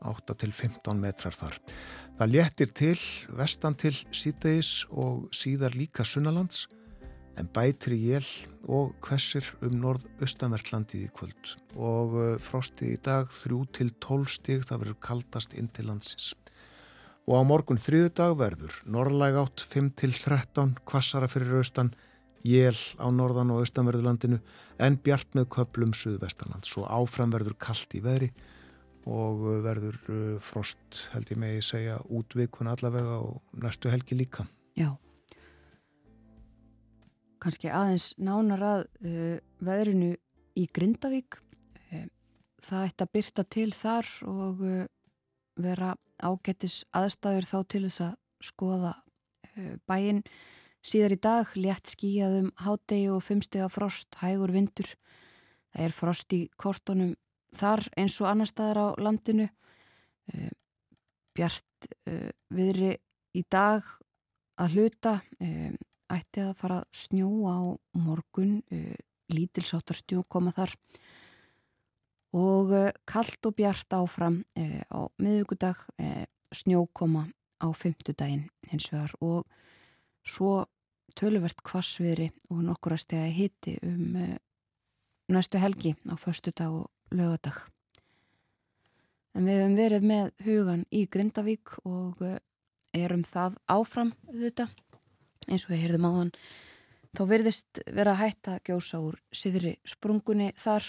[0.04, 1.60] 8-15 metrar þar.
[2.14, 2.98] Það léttir til,
[3.34, 6.68] vestan til síðdeis og síðar líka sunnalands
[7.34, 8.28] en bætri jél
[8.70, 15.00] og hversir um norð-austanvertlandið í kvöld og uh, frostið í dag 3-12 stig það verður
[15.08, 16.30] kaldast inn til landsins.
[17.26, 21.96] Og á morgun þriðu dag verður norrlæg átt 5-13 kvassara fyrir austan,
[22.46, 24.38] jél á norðan og austanverðurlandinu
[24.78, 28.30] en bjart með köplum suðvestanland svo áfram verður kallt í veðri
[29.04, 34.46] og uh, verður uh, frost held ég megi segja útvikun allavega og næstu helgi líka.
[34.78, 34.94] Já.
[37.44, 40.14] Kanski aðeins nánar að uh, veðrinu
[40.56, 41.38] í Grindavík.
[41.92, 42.08] Uh,
[42.64, 44.84] það ætti að byrta til þar og uh,
[45.60, 45.94] vera
[46.24, 48.14] ágættis aðstæður þá til þess að
[48.44, 50.24] skoða uh, bæinn.
[50.84, 54.88] Síðar í dag létt skíjaðum hádegi og fimmstega frost, hægur vindur.
[55.72, 57.14] Það er frost í kortonum
[57.54, 59.48] þar eins og annar staðar á landinu.
[60.32, 60.52] Uh,
[61.34, 62.94] bjart uh, viðri
[63.34, 63.86] í dag
[64.60, 65.74] að hluta uh,
[66.14, 67.62] ætti að fara að snjóa á
[67.98, 68.58] morgun
[69.32, 70.74] lítilsáttar snjó koma þar.
[72.36, 72.74] Og
[73.08, 75.80] kallt og bjart áfram á miðugudag
[76.54, 77.24] snjókoma
[77.64, 79.14] á fymtudaginn hins vegar.
[79.24, 79.48] Og
[80.28, 80.66] svo
[81.16, 84.18] töluvert kvassviðri og nokkur að stega hitti um
[85.32, 87.62] næstu helgi á förstu dag og lögadag.
[89.34, 92.38] En við hefum verið með hugan í Grindavík og eh,
[92.94, 94.68] erum það áfram þetta
[95.48, 96.30] eins og við heyrðum á hann
[97.14, 100.86] þá verðist vera hægt að gjósa úr siðri sprungunni þar.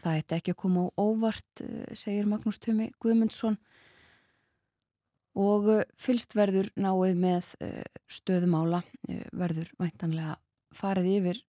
[0.00, 3.58] Það ætti ekki að koma á óvart eh, segir Magnús Tumi Guðmundsson.
[5.38, 7.52] Og eh, fylst verður náið með
[8.10, 8.84] stöðumála
[9.34, 10.38] verður væntanlega
[10.74, 11.42] farið yfir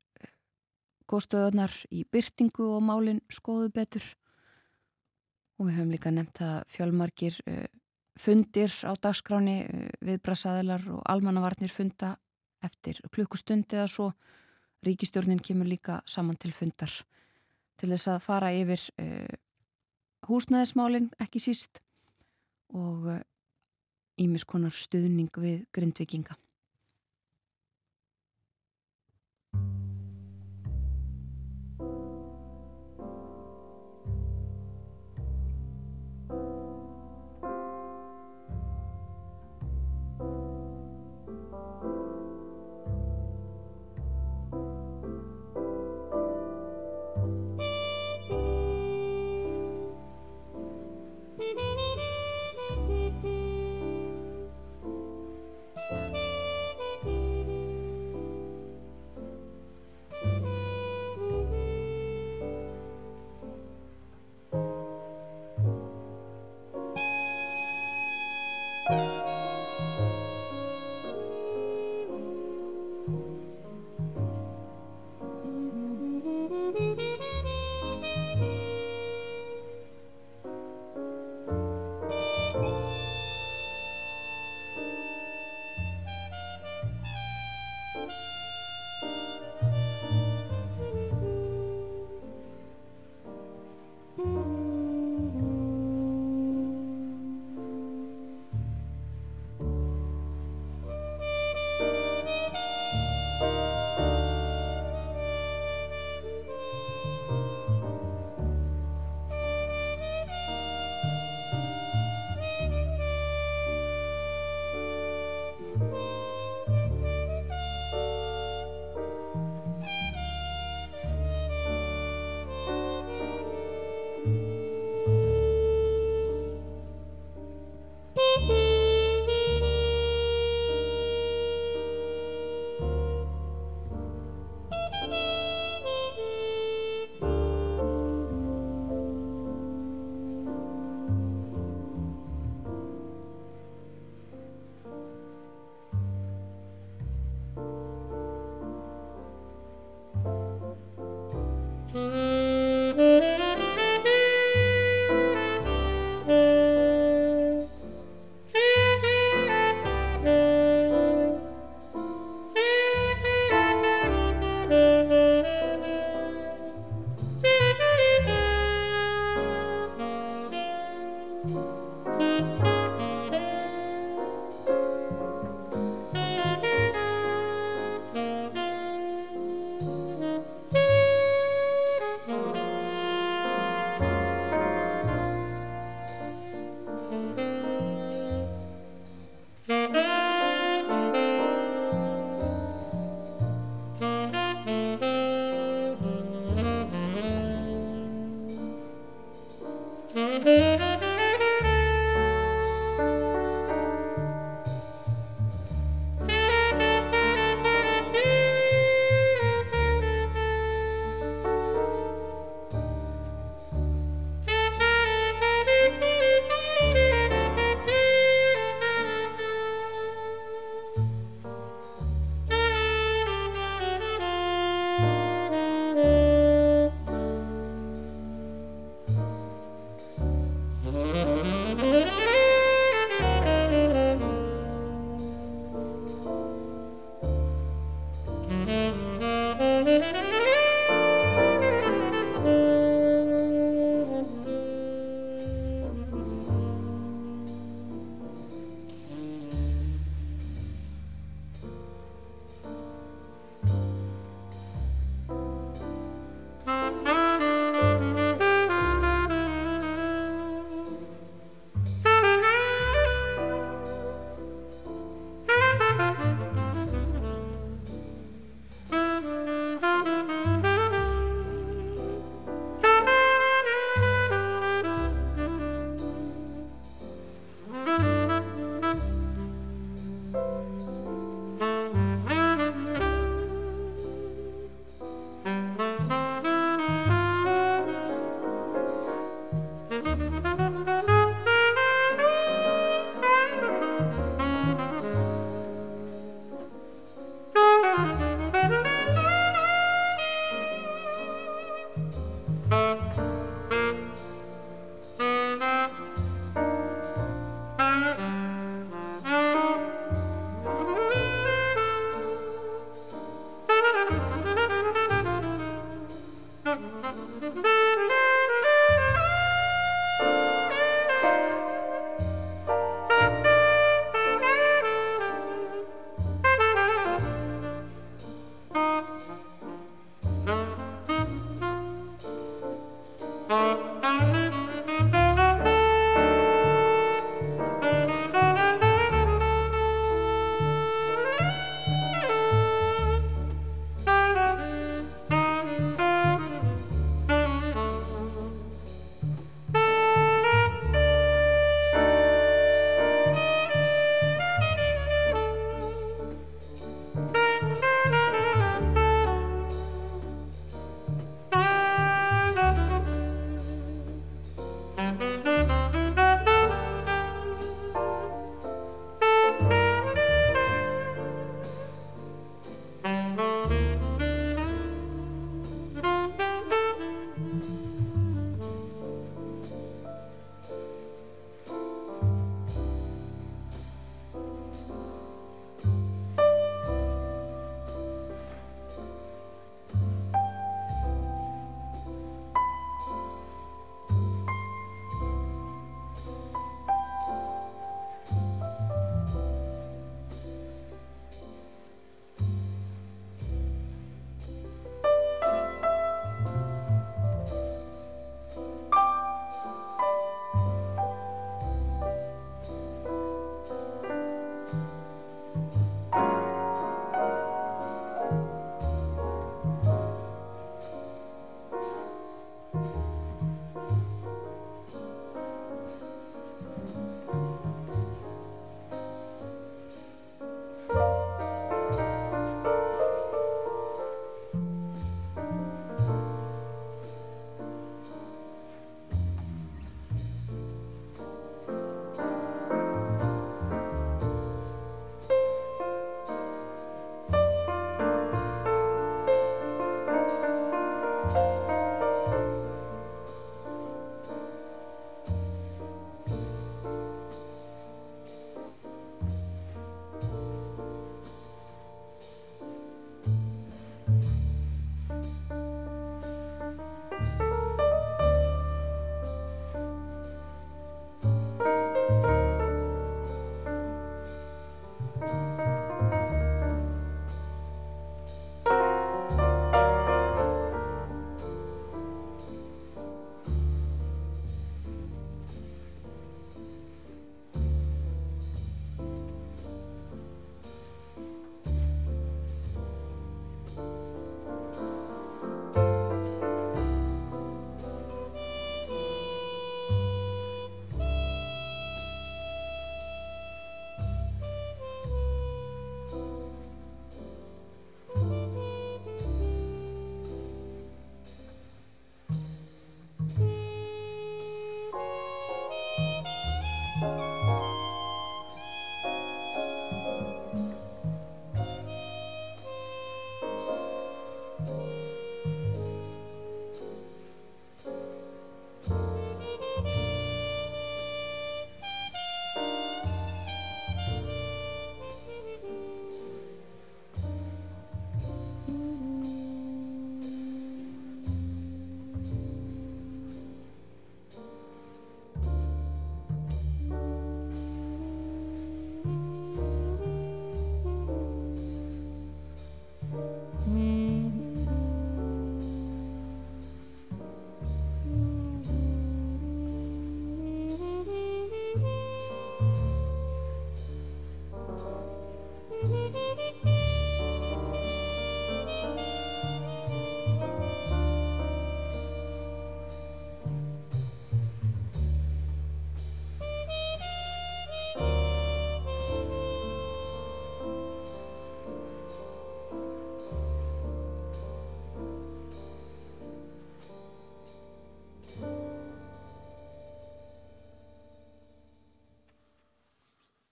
[1.12, 4.06] góðstöðunar í byrtingu og málinn skoðu betur
[5.60, 7.38] og við höfum líka nefnt að fjölmarkir
[8.20, 9.56] fundir á dagskráni
[10.04, 12.16] viðbrasaðilar og almannavarnir funda
[12.66, 14.12] eftir klukkustundi eða svo
[14.86, 16.92] ríkistjórnin kemur líka saman til fundar
[17.82, 19.34] til þess að fara yfir uh,
[20.30, 21.82] húsnæðismálinn ekki síst
[22.78, 23.10] og
[24.22, 26.38] ímiskonar stuðning við grindvikinga.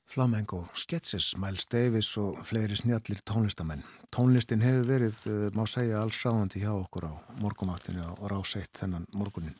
[0.09, 3.83] Flamengo, Sketches, Miles Davis og fleiri snjallir tónlistamenn.
[4.09, 9.05] Tónlistin hefur verið, eh, má segja, alls ráðandi hjá okkur á morgumattinu og ráseitt þennan
[9.13, 9.53] morgunin.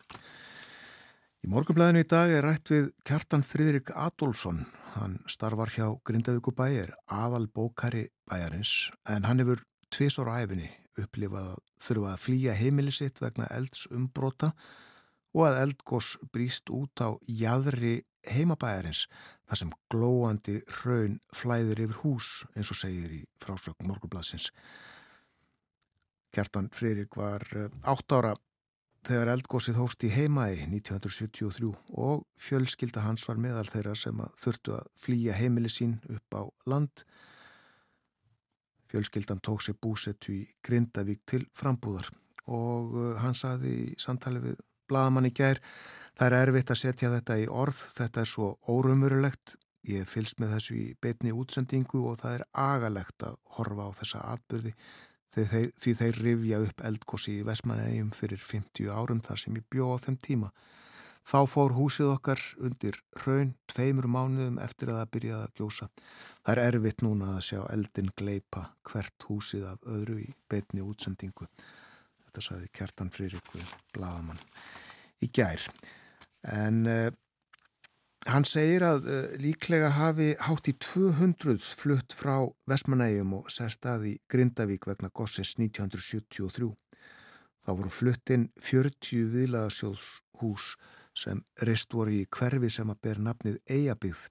[1.46, 4.66] Í morgunblæðinu í dag er rætt við Kjartan Fridrik Adolfsson.
[4.96, 9.62] Hann starfar hjá Grindavíku bæjar, aðal bókari bæjarins, en hann hefur
[9.92, 14.54] tvis ára æfinni upplifað að þurfa að flýja heimili sitt vegna elds umbrota
[15.36, 18.02] og að eldgós bríst út á jæðri
[18.34, 19.06] heimabæjarins
[19.50, 24.52] þar sem glóandi raun flæðir yfir hús eins og segir í frásökn Morgublasins.
[26.36, 28.36] Kjartan Fririk var 8 eh, ára
[29.08, 34.76] þegar eldgósið hófst í heimægi 1973 og fjölskylda hans var meðal þeirra sem að þurftu
[34.78, 37.06] að flýja heimili sín upp á land.
[38.90, 42.12] Fjölskyldan tók sér búsettu í Grindavík til frambúðar
[42.50, 45.62] og eh, hann saði í samtali við Bladamann í gær
[46.20, 49.54] Það er erfitt að setja þetta í orð, þetta er svo órumurulegt,
[49.88, 54.24] ég fylst með þessu í beitni útsendingu og það er agalegt að horfa á þessa
[54.34, 54.74] atbyrði
[55.32, 59.98] því þeir rifja upp eldgósi í Vesmanægjum fyrir 50 árum þar sem ég bjó á
[60.04, 60.50] þeim tíma.
[61.30, 65.88] Þá fór húsið okkar undir raun tveimur mánuðum eftir að það byrjaði að gjósa.
[66.44, 71.48] Það er erfitt núna að sjá eldin gleipa hvert húsið af öðru í beitni útsendingu.
[72.26, 73.64] Þetta saði Kjartan Frýrikvi
[73.94, 74.44] Blagamann
[75.24, 75.64] í gær
[76.48, 77.10] en uh,
[78.30, 84.88] hann segir að uh, líklega hafi hátt í 200 flutt frá Vestmanægjum og sestaði Grindavík
[84.90, 86.72] vegna Gossins 1973.
[87.66, 90.74] Þá voru fluttinn 40 viðlagasjóðshús
[91.20, 94.28] sem reist voru í hverfi sem að ber nafnið Eyjabíð.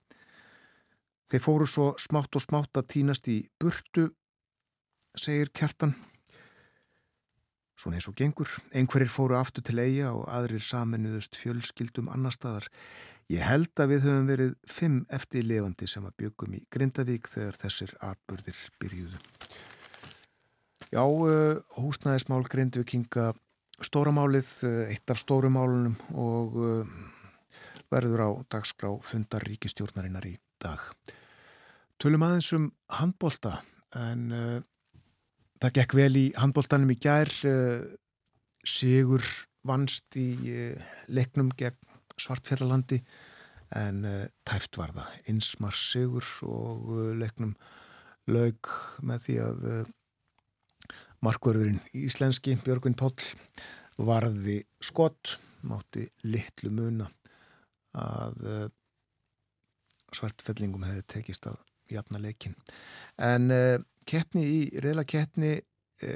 [1.28, 4.08] Þeir fóru svo smátt og smátt að týnast í burtu,
[5.12, 5.92] segir Kjartan
[7.78, 8.50] Svona eins og gengur.
[8.74, 12.66] Einhverjir fóru aftur til eiga og aðrir saminuðust fjölskyldum annar staðar.
[13.30, 17.92] Ég held að við höfum verið fimm eftirlefandi sem að byggum í Grindavík þegar þessir
[18.02, 19.20] atbyrðir byrjuðu.
[20.88, 23.28] Já, uh, húsnæðismál Grindvíkinga
[23.84, 26.94] stóramálið, uh, eitt af stórumálunum og uh,
[27.92, 30.80] verður á dagskrá fundar ríkistjórnarinnar í dag.
[32.00, 33.58] Tölum aðeins um handbólta
[33.98, 34.32] en
[35.58, 37.82] Það gekk vel í handbóltanum í gær, eh,
[38.68, 39.24] Sigur
[39.66, 41.78] vannst í eh, leiknum gegn
[42.18, 43.00] Svartfjallalandi
[43.78, 45.16] en eh, tæft var það.
[45.32, 47.56] Einsmar Sigur og leiknum
[48.30, 48.70] laug
[49.02, 49.68] með því að
[51.24, 53.16] markverðurinn íslenski Björgvin Póll
[53.98, 57.08] varði skott, mátti litlu muna
[57.98, 58.68] að
[60.14, 61.56] Svartfjallingum hefði tekist að
[61.90, 62.54] jafna leikin.
[63.16, 63.48] En
[64.08, 66.12] keppni í reyðla keppni e,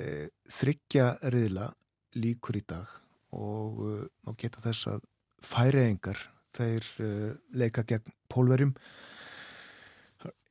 [0.51, 1.71] þryggja reyðla
[2.19, 2.91] líkur í dag
[3.37, 3.95] og e,
[4.27, 5.07] má geta þess að
[5.45, 6.21] færiðingar
[6.57, 7.11] þeir e,
[7.59, 8.77] leika gegn pólverjum.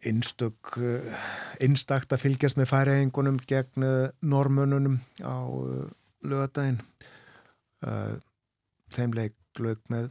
[0.01, 0.73] Einstök
[1.61, 3.85] einstakt að fylgjast með færiðingunum gegn
[4.25, 5.45] normununum á
[6.25, 6.81] lögadaginn
[8.97, 10.09] þeim leik lög með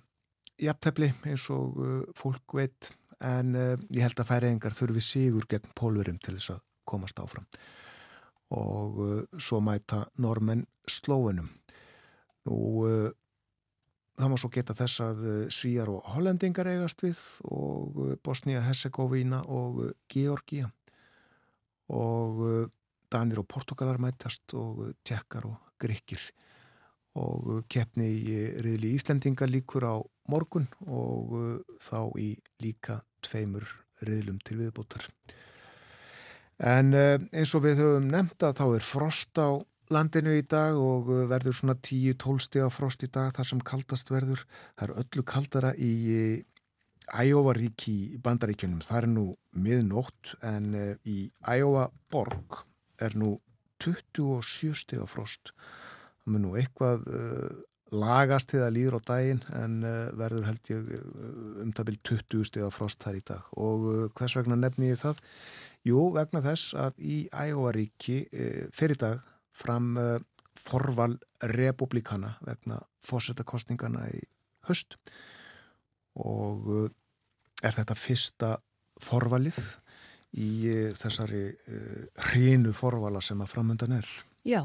[0.63, 1.83] jafntefni eins og
[2.17, 7.23] fólk veit en ég held að færiðingar þurfi sígur gegn pólverjum til þess að komast
[7.23, 7.47] áfram
[8.51, 11.49] og uh, svo mæta normenn slóinum.
[12.49, 13.11] Nú, uh,
[14.19, 19.45] það má svo geta þess að uh, Svíjar og Hollendingar eigast við og uh, Bosnia-Herzegovina
[19.47, 20.71] og Georgia
[21.91, 22.71] og
[23.11, 26.23] Danir og Portugalar mætast og Tjekkar og Grekir
[27.19, 29.99] og keppni í riðli Íslendinga líkur á
[30.31, 31.35] morgun og
[31.83, 32.29] þá í
[32.63, 33.67] líka tveimur
[34.07, 35.09] riðlum til viðbútar.
[36.61, 39.49] En uh, eins og við höfum nefnt að þá er frost á
[39.91, 44.13] landinu í dag og verður svona 10-12 steg á frost í dag þar sem kaldast
[44.13, 44.45] verður.
[44.79, 45.93] Það er öllu kaldara í
[47.11, 48.85] Æjóvaríki í bandaríkjunum.
[48.87, 49.25] Það er nú
[49.59, 50.69] miðnótt en
[51.03, 52.61] í Æjóvaborg
[53.03, 53.33] er nú
[53.83, 55.51] 27 steg á frost.
[56.23, 57.03] Það mun nú eitthvað
[57.91, 59.81] lagast til það líður á daginn en
[60.21, 60.93] verður held ég
[61.65, 65.01] um það byrj 20 steg á frost þar í dag og hvers vegna nefni ég
[65.01, 65.19] það?
[65.89, 69.21] Jú, vegna þess að í Ægóaríki e, fyrir dag
[69.57, 70.09] fram e,
[70.61, 71.15] forval
[71.49, 74.21] republikana vegna fósettakostningana í
[74.69, 74.99] höst
[76.21, 76.83] og e,
[77.65, 78.51] er þetta fyrsta
[79.01, 79.61] forvalið
[80.37, 80.51] í
[80.95, 81.47] þessari
[82.29, 84.07] hrínu forvala sem að framöndan er.
[84.47, 84.63] Já,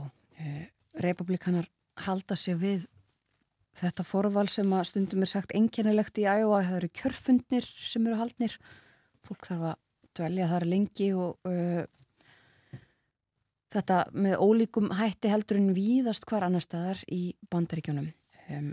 [1.01, 1.65] republikanar
[2.05, 2.85] halda sér við
[3.75, 8.19] þetta forval sem að stundum er sagt enginilegt í Ægóa, það eru kjörfundnir sem eru
[8.19, 8.59] haldnir,
[9.25, 9.81] fólk þarf að
[10.15, 11.83] dvelja þar lengi og uh,
[13.75, 18.11] þetta með ólíkum hætti heldur en víðast hvar annar staðar í bandaríkjónum.
[18.53, 18.71] Um,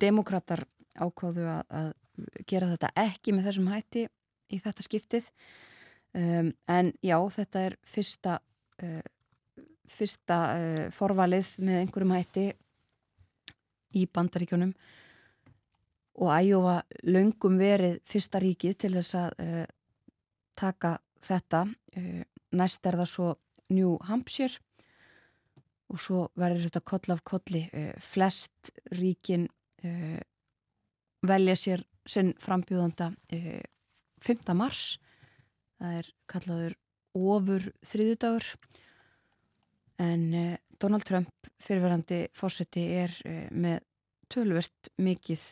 [0.00, 0.64] Demokrater
[0.94, 1.92] ákváðu að, að
[2.48, 4.06] gera þetta ekki með þessum hætti
[4.52, 5.30] í þetta skiptið
[6.14, 8.38] um, en já, þetta er fyrsta,
[8.82, 9.00] uh,
[9.90, 12.46] fyrsta uh, forvalið með einhverjum hætti
[13.94, 14.74] í bandaríkjónum
[16.14, 16.76] og æjófa
[17.10, 19.64] löngum verið fyrsta ríkið til þess að uh,
[20.58, 21.64] taka þetta.
[21.96, 22.22] Uh,
[22.54, 23.32] næst er það svo
[23.74, 24.60] New Hampshire
[25.92, 27.64] og svo verður þetta koll af kolli.
[27.72, 29.48] Uh, flest ríkin
[29.84, 30.20] uh,
[31.24, 34.50] velja sér sinn frambjóðanda 5.
[34.52, 34.98] mars.
[35.80, 36.74] Það er kallaður
[37.16, 38.50] ofur þriðudagur
[40.04, 40.26] en
[40.82, 43.14] Donald Trump fyrirverandi fórseti er
[43.56, 43.80] með
[44.28, 45.46] tölvert mikið,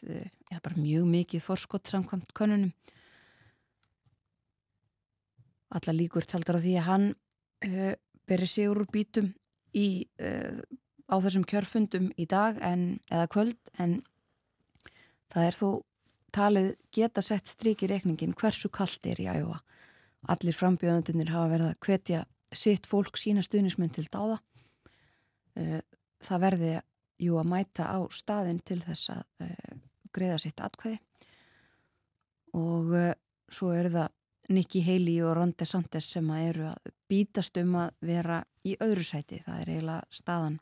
[0.50, 2.74] eða bara mjög mikið fórskott samkvæmt konunum
[5.76, 7.06] alla líkur taldar á því að hann
[7.66, 7.94] uh,
[8.28, 9.32] beri sigur úr bítum
[9.76, 10.60] í, uh,
[11.08, 14.00] á þessum kjörfundum í dag en, eða kvöld en
[15.32, 15.68] það er þó
[16.32, 19.60] talið geta sett strik í rekningin hversu kallt er í æfa.
[20.32, 22.22] Allir frambjöðundunir hafa verið að hvetja
[22.56, 24.38] sitt fólk sína stuðnismenn til dáða.
[25.58, 25.80] Uh,
[26.22, 26.72] það verði
[27.22, 29.50] jú að mæta á staðin til þess að
[30.12, 30.98] greiða sitt atkvæði
[32.58, 32.90] og
[33.52, 34.08] svo eru það
[34.48, 39.04] Nikki Haley og Ron DeSantis sem að eru að bítast um að vera í öðru
[39.06, 39.38] sæti.
[39.44, 40.58] Það er eiginlega staðan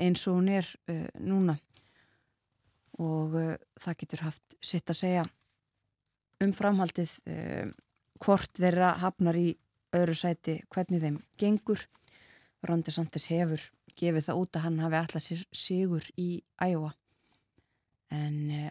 [0.00, 1.58] eins og hún er uh, núna
[3.02, 5.24] og uh, það getur haft sitt að segja
[6.42, 7.68] um framhaldið uh,
[8.22, 9.50] hvort þeirra hafnar í
[9.92, 11.84] öðru sæti hvernig þeim gengur.
[12.64, 13.64] Ron DeSantis hefur
[13.98, 16.30] gefið það út að hann hafi alltaf sigur í
[16.62, 16.92] æjóa
[18.12, 18.68] en uh,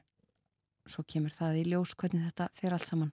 [0.89, 3.11] svo kemur það í ljós hvernig þetta fer allt saman.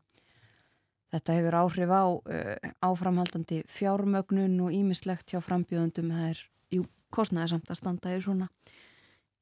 [1.09, 6.11] Þetta hefur áhrif á uh, áframhaldandi fjármögnun og ímislegt hjá frambjöðundum.
[6.13, 6.43] Það er
[6.77, 8.49] jú, kostnæði samt að standa í svona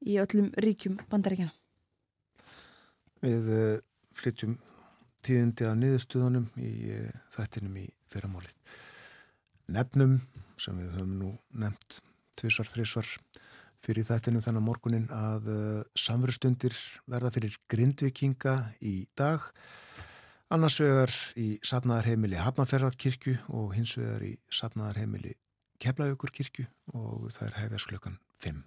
[0.06, 1.50] í öllum ríkjum bandaríkjana.
[3.24, 3.72] Við uh,
[4.14, 4.58] flytjum
[5.26, 8.54] tíðindi að niðurstuðunum í uh, þættinum í fyrramálið.
[9.74, 10.20] Nefnum
[10.62, 11.98] sem við höfum nú nefnt
[12.38, 13.10] tvísvar, þrísvar
[13.82, 15.48] fyrir þættinu þennan morgunin að
[15.98, 16.74] samverðstundir
[17.10, 19.84] verða fyrir grindvikinga í dag og
[20.46, 25.34] Annars vegar í sapnaðarheimili Hafnarferðarkirkju og hins vegar í sapnaðarheimili
[25.82, 28.62] Keflajökurkirkju og það er hefðast klukkan 5.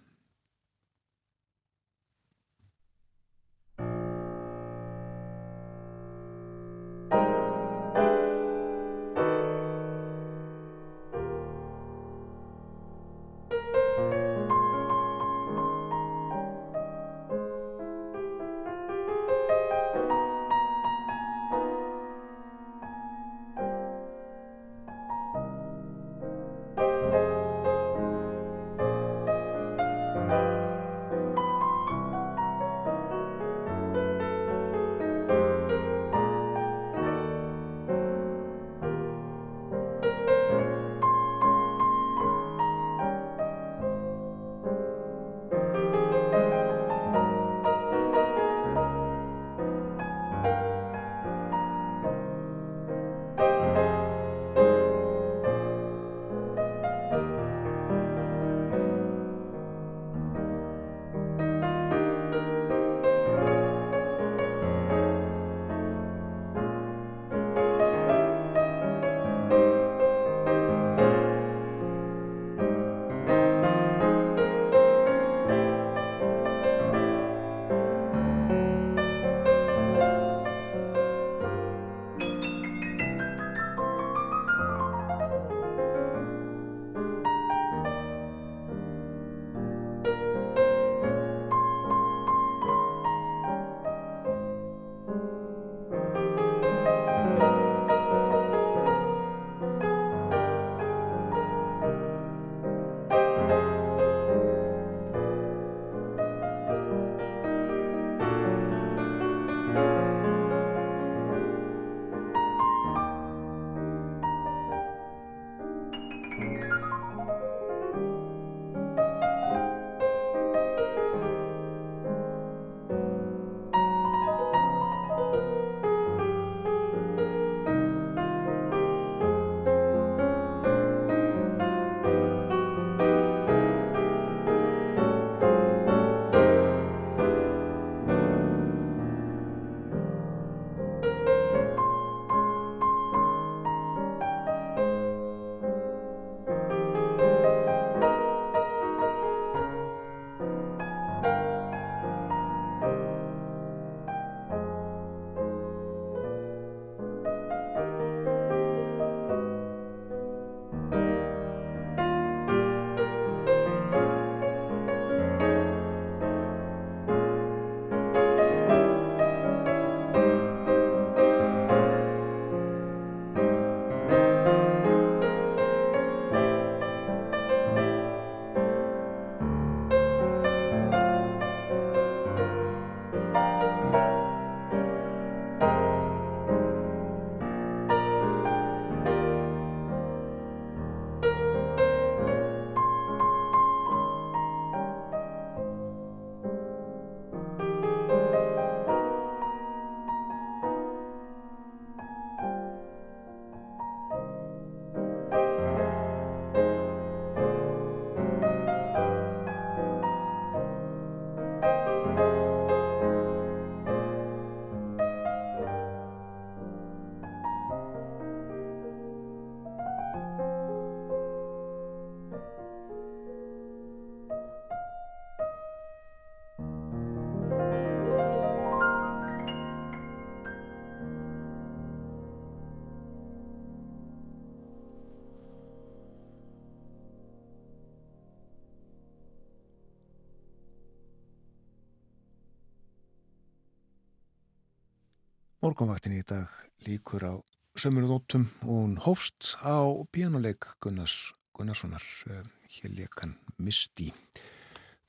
[245.69, 246.49] Morgonvaktin í dag
[246.81, 247.33] líkur á
[247.77, 254.07] sömurðóttum og hún hófst á pianoleik Gunnars Gunnarssonar eh, hér leikan Misti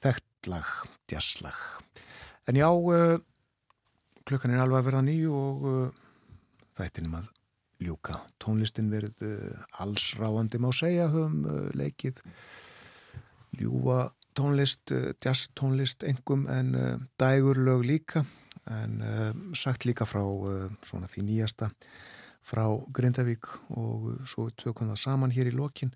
[0.04, 0.68] þekktlag,
[1.08, 1.56] djasslag.
[2.44, 3.16] En já uh,
[4.28, 6.04] klukkan er alveg að verða nýju og uh,
[6.76, 7.32] þættinum að
[7.86, 8.18] ljúka.
[8.36, 12.20] Tónlistin verið uh, allsráandi má segja höfum leikið.
[13.62, 14.92] Ljúa tónlist,
[15.24, 16.76] jazz tónlist engum en
[17.16, 18.26] dægurlög líka
[18.70, 21.70] en uh, sagt líka frá uh, svona því nýjasta
[22.46, 22.64] frá
[22.94, 25.92] Grindavík og svo tökum það saman hér í lokin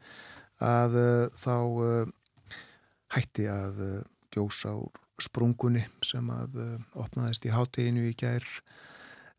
[0.63, 1.55] að uh, þá
[3.15, 3.81] hætti að
[4.35, 6.57] gjósa úr sprungunni sem að
[6.99, 8.43] opnaðist í háteginu í gær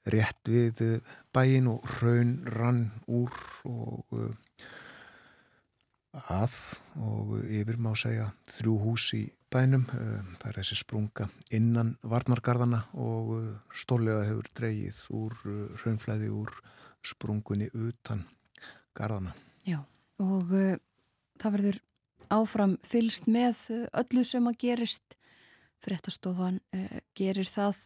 [0.08, 1.02] rétt við
[1.36, 3.34] bæin og raun rann úr
[3.68, 4.16] og
[6.32, 6.56] að
[7.04, 9.26] og yfir má segja þrjú hús í
[9.56, 9.86] bænum.
[9.96, 16.32] Eh, það er þessi sprunga innan varnargarðana og eh, stórlega hefur dreyið úr eh, raunflæði
[16.36, 16.54] úr
[17.06, 18.26] sprungunni utan
[18.98, 19.36] garðana.
[19.68, 19.84] Já,
[20.24, 20.78] og uh,
[21.42, 21.78] það verður
[22.34, 23.60] áfram fylst með
[23.94, 25.18] öllu sem að gerist.
[25.86, 27.84] Frettastofan uh, gerir það.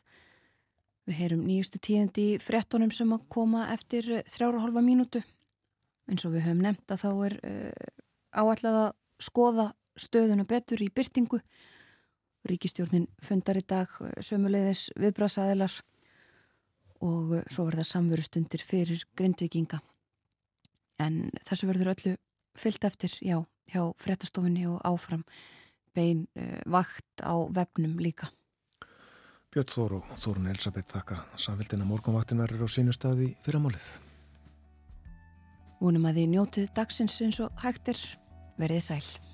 [1.10, 5.24] Við heyrum nýjustu tíðandi frettunum sem að koma eftir þrjára hálfa mínútu.
[6.08, 7.92] En svo við höfum nefnt að þá er uh,
[8.32, 9.68] áallega að skoða
[10.00, 11.42] stöðuna betur í byrtingu.
[12.50, 15.76] Ríkistjórnin fundar í dag eh, sömuleiðis viðbrasaðilar
[17.06, 19.82] og eh, svo verða samverustundir fyrir grindvikinga.
[21.00, 22.18] En þessu verður öllu
[22.60, 23.40] fyllt eftir, já,
[23.72, 25.24] hjá frettastofunni og áfram
[25.96, 28.30] bein uh, vakt á vefnum líka.
[29.50, 33.88] Björn Þór og Þórun Elisabeth þakka samfélgina morgunvaktin verður á sínu staði fyrramálið.
[35.80, 37.98] Vonum að því njótið dagsins eins og hægtir
[38.60, 39.29] verðið sæl.